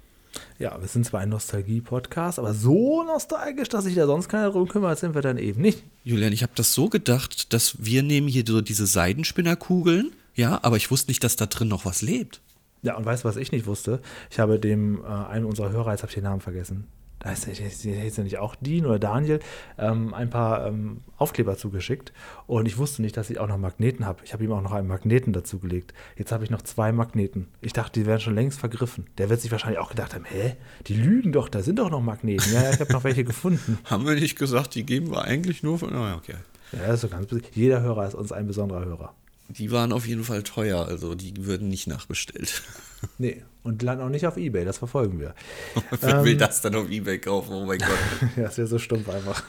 [0.58, 4.68] Ja, wir sind zwar ein Nostalgie-Podcast, aber so nostalgisch, dass sich da sonst keiner drum
[4.68, 5.84] kümmert, sind wir dann eben nicht.
[6.04, 10.76] Julian, ich habe das so gedacht, dass wir nehmen hier so diese Seidenspinnerkugeln, ja, aber
[10.76, 12.40] ich wusste nicht, dass da drin noch was lebt.
[12.82, 14.00] Ja, und weißt du, was ich nicht wusste?
[14.30, 16.86] Ich habe dem, äh, einem unserer Hörer, jetzt habe ich den Namen vergessen,
[17.32, 19.40] ist ja nicht auch Dean oder Daniel,
[19.78, 22.12] ähm, ein paar ähm, Aufkleber zugeschickt.
[22.46, 24.22] Und ich wusste nicht, dass ich auch noch Magneten habe.
[24.24, 25.94] Ich habe ihm auch noch einen Magneten dazugelegt.
[26.16, 27.48] Jetzt habe ich noch zwei Magneten.
[27.60, 29.06] Ich dachte, die wären schon längst vergriffen.
[29.18, 30.56] Der wird sich wahrscheinlich auch gedacht haben, hä,
[30.86, 32.52] die lügen doch, da sind doch noch Magneten.
[32.52, 33.78] Ja, ich habe noch welche gefunden.
[33.84, 35.94] haben wir nicht gesagt, die geben wir eigentlich nur von.
[35.94, 36.36] Oh, okay.
[36.72, 37.28] Ja, ist so ganz.
[37.54, 39.14] Jeder Hörer ist uns ein besonderer Hörer.
[39.48, 42.62] Die waren auf jeden Fall teuer, also die würden nicht nachbestellt.
[43.16, 45.32] Nee, und landen auch nicht auf Ebay, das verfolgen wir.
[46.00, 47.52] Wer ähm, will das dann auf Ebay kaufen?
[47.52, 47.96] Oh mein Gott.
[48.36, 49.44] ja, das wäre so stumpf einfach.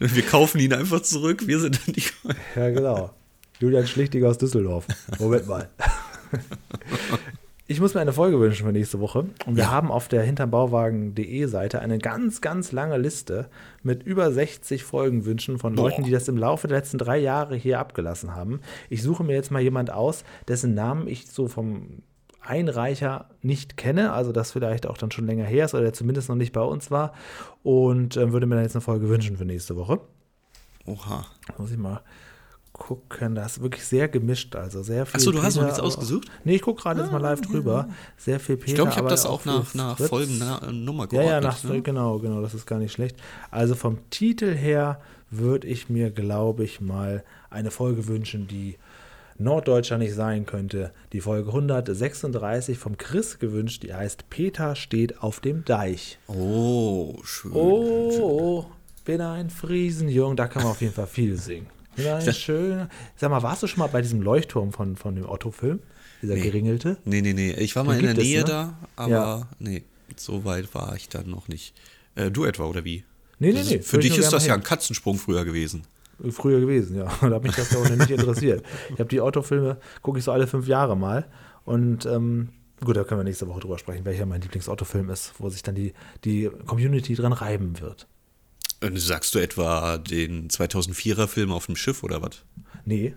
[0.00, 2.02] wir kaufen ihn einfach zurück, wir sind dann die.
[2.56, 3.14] ja, genau.
[3.60, 4.86] Julian Schlichtiger aus Düsseldorf.
[5.20, 5.68] Moment mal.
[7.66, 9.20] Ich muss mir eine Folge wünschen für nächste Woche.
[9.46, 9.70] Und wir ja.
[9.70, 13.48] haben auf der hinterbauwagen.de Seite eine ganz, ganz lange Liste
[13.82, 16.06] mit über 60 Folgenwünschen von Leuten, Boah.
[16.06, 18.60] die das im Laufe der letzten drei Jahre hier abgelassen haben.
[18.90, 22.02] Ich suche mir jetzt mal jemand aus, dessen Namen ich so vom
[22.42, 26.28] Einreicher nicht kenne, also das vielleicht auch dann schon länger her ist oder der zumindest
[26.28, 27.14] noch nicht bei uns war.
[27.62, 30.00] Und äh, würde mir dann jetzt eine Folge wünschen für nächste Woche.
[30.84, 31.24] Oha.
[31.56, 32.02] Muss ich mal
[32.74, 33.34] gucken.
[33.34, 34.54] Das ist wirklich sehr gemischt.
[34.54, 35.16] Also sehr viel.
[35.16, 36.28] Achso, du Peter, hast noch nichts ausgesucht?
[36.44, 37.88] Nee, ich gucke gerade ah, jetzt mal live ah, drüber.
[38.18, 38.68] Sehr viel Peter.
[38.68, 41.30] Ich glaube, ich habe das auch nach, nach Folgennummer geordnet.
[41.30, 41.80] Ja, ja, nach, ne?
[41.80, 42.42] genau, genau.
[42.42, 43.16] Das ist gar nicht schlecht.
[43.50, 45.00] Also vom Titel her
[45.30, 48.76] würde ich mir, glaube ich, mal eine Folge wünschen, die
[49.38, 50.92] Norddeutscher nicht sein könnte.
[51.12, 56.18] Die Folge 136 vom Chris gewünscht, die heißt Peter steht auf dem Deich.
[56.28, 57.52] Oh, schön.
[57.52, 58.72] Oh, schön.
[59.04, 60.36] bin ein Friesenjung.
[60.36, 61.73] Da kann man auf jeden Fall viel singen.
[61.96, 62.88] Ja, schön.
[63.16, 65.80] Sag mal, warst du schon mal bei diesem Leuchtturm von, von dem Otto-Film?
[66.22, 66.40] Dieser nee.
[66.40, 66.96] geringelte?
[67.04, 67.52] Nee, nee, nee.
[67.52, 68.50] Ich war mal in der Nähe es, ne?
[68.50, 69.48] da, aber ja.
[69.58, 69.82] nee,
[70.16, 71.74] so weit war ich dann noch nicht.
[72.14, 73.04] Äh, du etwa, oder wie?
[73.38, 73.78] Nee, nee, nee.
[73.80, 75.82] Für dich ist das ja ein Katzensprung früher gewesen.
[76.30, 77.04] Früher gewesen, ja.
[77.20, 78.64] Da hat mich das ja auch nicht interessiert.
[78.92, 81.26] Ich habe die Autofilme, gucke ich so alle fünf Jahre mal.
[81.64, 82.50] Und ähm,
[82.84, 85.74] gut, da können wir nächste Woche drüber sprechen, welcher mein Lieblingsautofilm ist, wo sich dann
[85.74, 85.92] die,
[86.24, 88.06] die Community dran reiben wird.
[88.94, 92.44] Sagst du etwa den 2004er Film auf dem Schiff oder was?
[92.84, 93.14] Nee.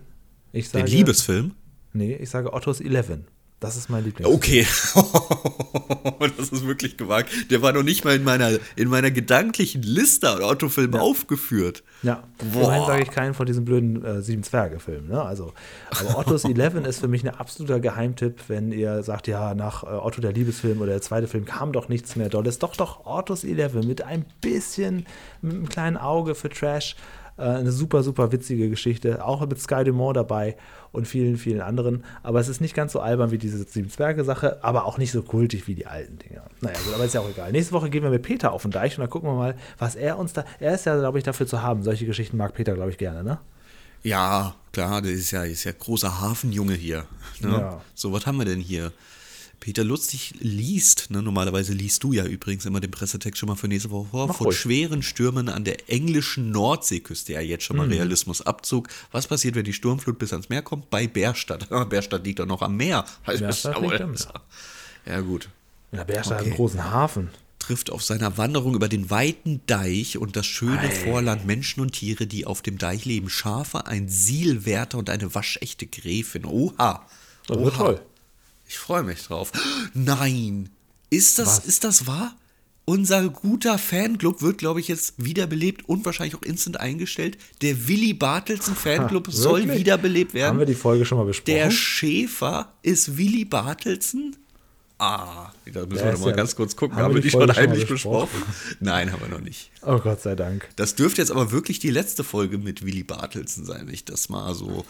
[0.52, 1.54] Ich sage, den Liebesfilm?
[1.92, 3.18] Nee, ich sage Ottos 11.
[3.60, 4.30] Das ist mein Lieblings.
[4.30, 4.64] Okay.
[6.36, 7.50] das ist wirklich gewagt.
[7.50, 11.00] Der war noch nicht mal in meiner, in meiner gedanklichen Liste an Autofilmen ja.
[11.00, 11.82] aufgeführt.
[12.04, 15.08] Ja, vorhin sage ich keinen von diesen blöden äh, Sieben Zwerge-Filmen.
[15.08, 15.20] Ne?
[15.20, 15.54] Also,
[15.90, 19.86] aber Ottos 11 ist für mich ein absoluter Geheimtipp, wenn ihr sagt, ja, nach äh,
[19.86, 22.60] Otto der Liebesfilm oder der zweite Film kam doch nichts mehr Dolles.
[22.60, 25.04] Doch, doch, Ottos 11 mit ein bisschen,
[25.42, 26.94] mit einem kleinen Auge für Trash.
[27.38, 30.56] Äh, eine super, super witzige Geschichte, auch mit Sky Dumont dabei
[30.92, 32.04] und vielen, vielen anderen.
[32.22, 35.22] Aber es ist nicht ganz so albern wie diese Sieben Zwerge-Sache, aber auch nicht so
[35.22, 36.44] kultig wie die alten Dinger.
[36.60, 37.52] Naja, gut, aber ist ja auch egal.
[37.52, 39.94] Nächste Woche gehen wir mit Peter auf den Deich und dann gucken wir mal, was
[39.94, 40.44] er uns da.
[40.60, 41.82] Er ist ja, glaube ich, dafür zu haben.
[41.82, 43.38] Solche Geschichten mag Peter, glaube ich, gerne, ne?
[44.02, 47.04] Ja, klar, der ist ja, ist ja großer Hafenjunge hier.
[47.40, 47.50] Ne?
[47.50, 47.80] Ja.
[47.94, 48.92] So, was haben wir denn hier?
[49.60, 53.68] Peter Lustig liest, ne, normalerweise liest du ja übrigens immer den Pressetext schon mal für
[53.68, 57.92] nächste Woche vor, von schweren Stürmen an der englischen Nordseeküste, ja jetzt schon mal mhm.
[57.92, 58.88] Realismusabzug.
[59.12, 60.90] Was passiert, wenn die Sturmflut bis ans Meer kommt?
[60.90, 61.68] Bei Bärstadt.
[61.90, 63.04] Bärstadt liegt doch noch am Meer.
[63.26, 64.42] Bärstadt liegt am Meer.
[65.06, 65.48] Ja gut.
[65.92, 66.40] Ja, Bärstadt okay.
[66.40, 67.30] hat einen großen Hafen
[67.68, 70.90] trifft auf seiner Wanderung über den weiten Deich und das schöne Ei.
[70.90, 73.28] Vorland Menschen und Tiere, die auf dem Deich leben.
[73.28, 76.46] Schafe, ein Sielwärter und eine waschechte Gräfin.
[76.46, 77.06] Oha.
[77.46, 78.00] Das wird toll.
[78.68, 79.50] Ich freue mich drauf.
[79.94, 80.68] Nein!
[81.10, 82.36] Ist das, ist das wahr?
[82.84, 87.38] Unser guter Fanclub wird, glaube ich, jetzt wiederbelebt und wahrscheinlich auch instant eingestellt.
[87.62, 90.50] Der Willy Bartelsen Fanclub soll wiederbelebt werden.
[90.50, 91.54] Haben wir die Folge schon mal besprochen?
[91.54, 94.36] Der Schäfer ist Willy Bartelsen.
[94.98, 96.96] Ah, da müssen wir noch mal ja, ganz kurz gucken.
[96.96, 98.40] Haben, haben wir die, die schon heimlich besprochen?
[98.40, 98.76] besprochen?
[98.80, 99.70] Nein, haben wir noch nicht.
[99.82, 100.68] Oh Gott sei Dank.
[100.76, 104.28] Das dürfte jetzt aber wirklich die letzte Folge mit Willy Bartelsen sein, wenn ich das
[104.28, 104.84] mal so.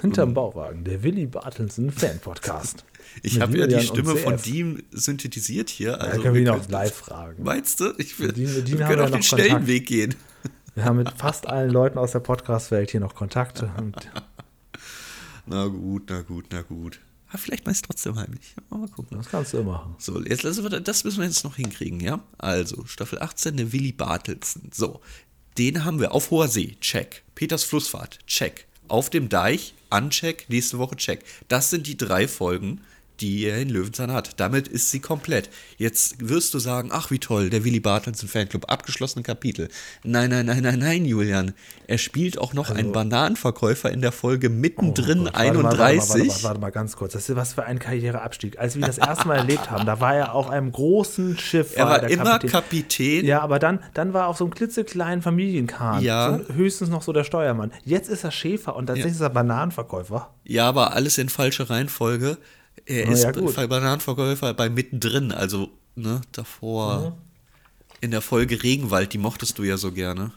[0.00, 2.84] Hinterm Bauwagen, der Willy Bartelsen Fan-Podcast.
[3.22, 6.00] Ich habe ja die Stimme von Diem synthetisiert hier.
[6.00, 7.44] Also ja, können wir ihn auch live fragen.
[7.44, 7.92] Meinst du?
[7.98, 9.66] Ich will, Dien, Dien wir können auf den schnellen.
[9.68, 10.16] Weg gehen.
[10.74, 13.70] Wir haben mit fast allen Leuten aus der Podcast-Welt hier noch Kontakte.
[15.46, 16.98] na gut, na gut, na gut.
[17.28, 18.54] Aber vielleicht meist trotzdem heimlich.
[18.70, 19.18] Mal gucken.
[19.18, 19.94] Das kannst du machen.
[19.98, 22.20] So, jetzt lassen wir, das müssen wir jetzt noch hinkriegen, ja?
[22.38, 24.70] Also, Staffel 18, der Willy Bartelsen.
[24.72, 25.00] So,
[25.58, 27.22] den haben wir auf hoher See, check.
[27.34, 28.66] Peters Flussfahrt, check.
[28.88, 31.24] Auf dem Deich, uncheck, nächste Woche check.
[31.48, 32.80] Das sind die drei Folgen,
[33.20, 34.40] die er in Löwenzahn hat.
[34.40, 35.50] Damit ist sie komplett.
[35.76, 39.68] Jetzt wirst du sagen, ach wie toll, der Willy Bartelsen Fanclub, abgeschlossene Kapitel.
[40.02, 41.54] Nein, nein, nein, nein, nein, Julian.
[41.86, 45.54] Er spielt auch noch also, einen Bananenverkäufer in der Folge mittendrin oh Gott, 31.
[45.54, 47.12] Warte mal, warte, mal, warte, mal, ganz kurz.
[47.12, 48.58] Das ist was für ein Karriereabstieg.
[48.58, 51.76] Als wir das erste Mal erlebt haben, da war er auf einem großen Schiff.
[51.76, 52.50] Er war, war immer Kapitän.
[52.50, 53.26] Kapitän.
[53.26, 56.02] Ja, aber dann, dann war er auf so einem klitzekleinen Familienkahn.
[56.02, 56.38] Ja.
[56.38, 57.72] So höchstens noch so der Steuermann.
[57.84, 59.16] Jetzt ist er Schäfer und tatsächlich ja.
[59.16, 60.30] ist er Bananenverkäufer.
[60.44, 62.38] Ja, aber alles in falscher Reihenfolge.
[62.86, 67.10] Er ist ja, Bananenverkäufer bei mittendrin, also ne, davor.
[67.10, 67.24] Mhm.
[68.00, 70.32] In der Folge Regenwald, die mochtest du ja so gerne.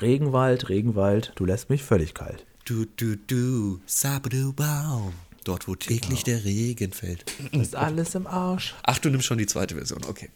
[0.00, 2.46] Regenwald, Regenwald, du lässt mich völlig kalt.
[2.64, 5.12] Du, du, du, sabadu, baum.
[5.44, 6.38] Dort, wo täglich genau.
[6.38, 7.24] der Regen fällt.
[7.52, 8.74] Ist alles im Arsch.
[8.82, 10.30] Ach, du nimmst schon die zweite Version, okay.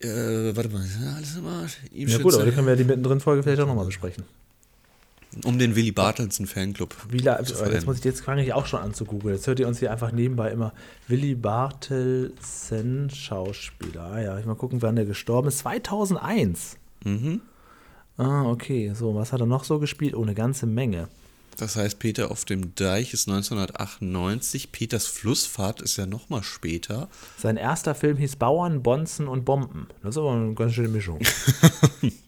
[0.00, 0.86] Äh, warte mal,
[1.16, 1.78] alles im Arsch.
[1.92, 4.24] Ihm ja gut, aber die können wir ja die mittendrin-Folge vielleicht auch nochmal besprechen.
[5.44, 6.94] Um den Willy Bartelsen Fanclub.
[7.08, 9.34] Wie, jetzt muss ich jetzt fange ich auch schon an zu googeln.
[9.34, 10.72] Jetzt hört ihr uns hier einfach nebenbei immer
[11.08, 14.02] Willy Bartelsen Schauspieler.
[14.02, 15.58] Ah ja, ich mal gucken, wann der gestorben ist.
[15.58, 16.76] 2001.
[17.04, 17.40] Mhm.
[18.16, 18.92] Ah, okay.
[18.94, 20.14] So, was hat er noch so gespielt?
[20.14, 21.08] Oh, eine ganze Menge.
[21.56, 24.72] Das heißt, Peter auf dem Deich ist 1998.
[24.72, 27.08] Peters Flussfahrt ist ja noch mal später.
[27.38, 29.86] Sein erster Film hieß Bauern, Bonzen und Bomben.
[30.02, 31.20] Das ist aber eine ganz schöne Mischung.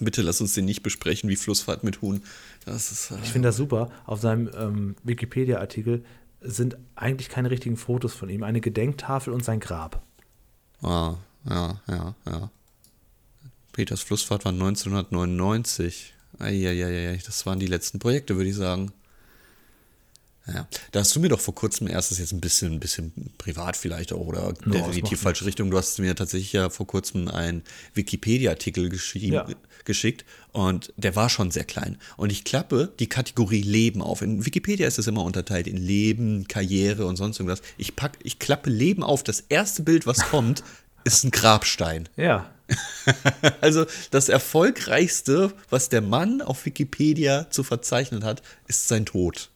[0.00, 2.22] Bitte lass uns den nicht besprechen wie Flussfahrt mit Huhn.
[2.66, 3.90] Ist, äh ich finde das super.
[4.06, 6.04] Auf seinem ähm, Wikipedia-Artikel
[6.40, 8.42] sind eigentlich keine richtigen Fotos von ihm.
[8.42, 10.02] Eine Gedenktafel und sein Grab.
[10.82, 11.16] Ah,
[11.48, 12.50] ja, ja, ja.
[13.72, 16.14] Peters Flussfahrt war 1999.
[16.38, 18.92] Eieiei, das waren die letzten Projekte, würde ich sagen.
[20.46, 23.32] Ja, da hast du mir doch vor kurzem erst das jetzt ein bisschen, ein bisschen
[23.38, 25.70] privat vielleicht auch oder no, definitiv falsche Richtung.
[25.70, 27.62] Du hast mir tatsächlich ja vor kurzem einen
[27.94, 29.46] Wikipedia-Artikel ja.
[29.84, 31.98] Geschickt und der war schon sehr klein.
[32.16, 34.22] Und ich klappe die Kategorie Leben auf.
[34.22, 37.62] In Wikipedia ist es immer unterteilt in Leben, Karriere und sonst irgendwas.
[37.76, 39.22] Ich pack, ich klappe Leben auf.
[39.22, 40.62] Das erste Bild, was kommt,
[41.04, 42.08] ist ein Grabstein.
[42.16, 42.50] Ja.
[43.60, 49.50] also das erfolgreichste, was der Mann auf Wikipedia zu verzeichnen hat, ist sein Tod.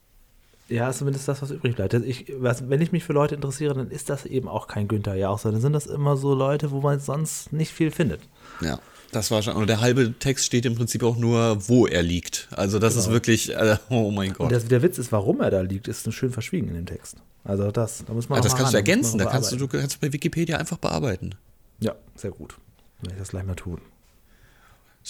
[0.69, 1.95] Ja, zumindest das, was übrig bleibt.
[1.95, 5.15] Ich, was, wenn ich mich für Leute interessiere, dann ist das eben auch kein Günther
[5.15, 8.21] Jauch, sondern sind das immer so Leute, wo man sonst nicht viel findet.
[8.61, 8.79] Ja.
[9.13, 9.55] Das war schon.
[9.57, 12.49] Und der halbe Text steht im Prinzip auch nur, wo er liegt.
[12.51, 13.07] Also das genau.
[13.07, 14.47] ist wirklich, äh, oh mein Gott.
[14.47, 17.17] Und das, der Witz ist, warum er da liegt, ist schön verschwiegen in dem Text.
[17.45, 18.39] Also das, da muss man.
[18.39, 19.19] Also das kannst ran, du ergänzen.
[19.19, 21.35] Da kannst du, du kannst bei Wikipedia einfach bearbeiten.
[21.81, 22.57] Ja, sehr gut.
[23.01, 23.81] Werde ich das gleich mal tun.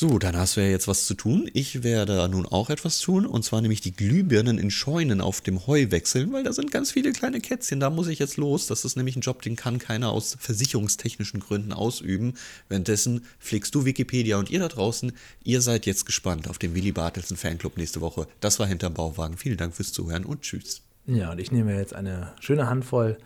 [0.01, 1.51] So, dann hast du ja jetzt was zu tun.
[1.55, 5.67] Ich werde nun auch etwas tun, und zwar nämlich die Glühbirnen in Scheunen auf dem
[5.67, 7.81] Heu wechseln, weil da sind ganz viele kleine Kätzchen.
[7.81, 8.69] Da muss ich jetzt los.
[8.69, 12.35] Das ist nämlich ein Job, den kann keiner aus versicherungstechnischen Gründen ausüben.
[12.69, 15.11] Währenddessen pflegst du Wikipedia und ihr da draußen,
[15.43, 18.29] ihr seid jetzt gespannt auf den Willy Bartelsen Fanclub nächste Woche.
[18.39, 19.37] Das war hinterm Bauwagen.
[19.37, 20.83] Vielen Dank fürs Zuhören und tschüss.
[21.07, 23.19] Ja, und ich nehme jetzt eine schöne Handvoll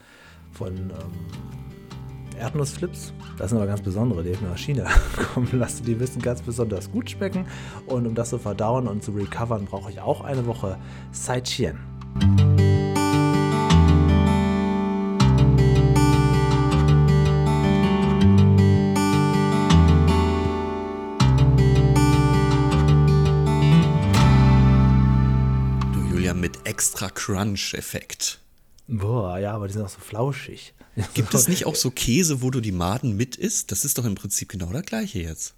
[0.52, 1.12] von ähm,
[2.34, 3.12] Erdnussflips.
[3.38, 4.88] Das sind aber ganz besondere, die habe ich mir aus China
[5.34, 5.84] kommen lassen.
[5.84, 7.46] Die wissen ganz besonders gut schmecken.
[7.86, 10.78] Und um das zu verdauen und zu recovern, brauche ich auch eine Woche
[11.12, 11.78] Saichien.
[25.92, 28.41] Du Julia mit extra Crunch-Effekt.
[28.94, 30.74] Boah, ja, aber die sind auch so flauschig.
[31.14, 33.72] Gibt es nicht auch so Käse, wo du die Maden mit isst?
[33.72, 35.54] Das ist doch im Prinzip genau das gleiche jetzt.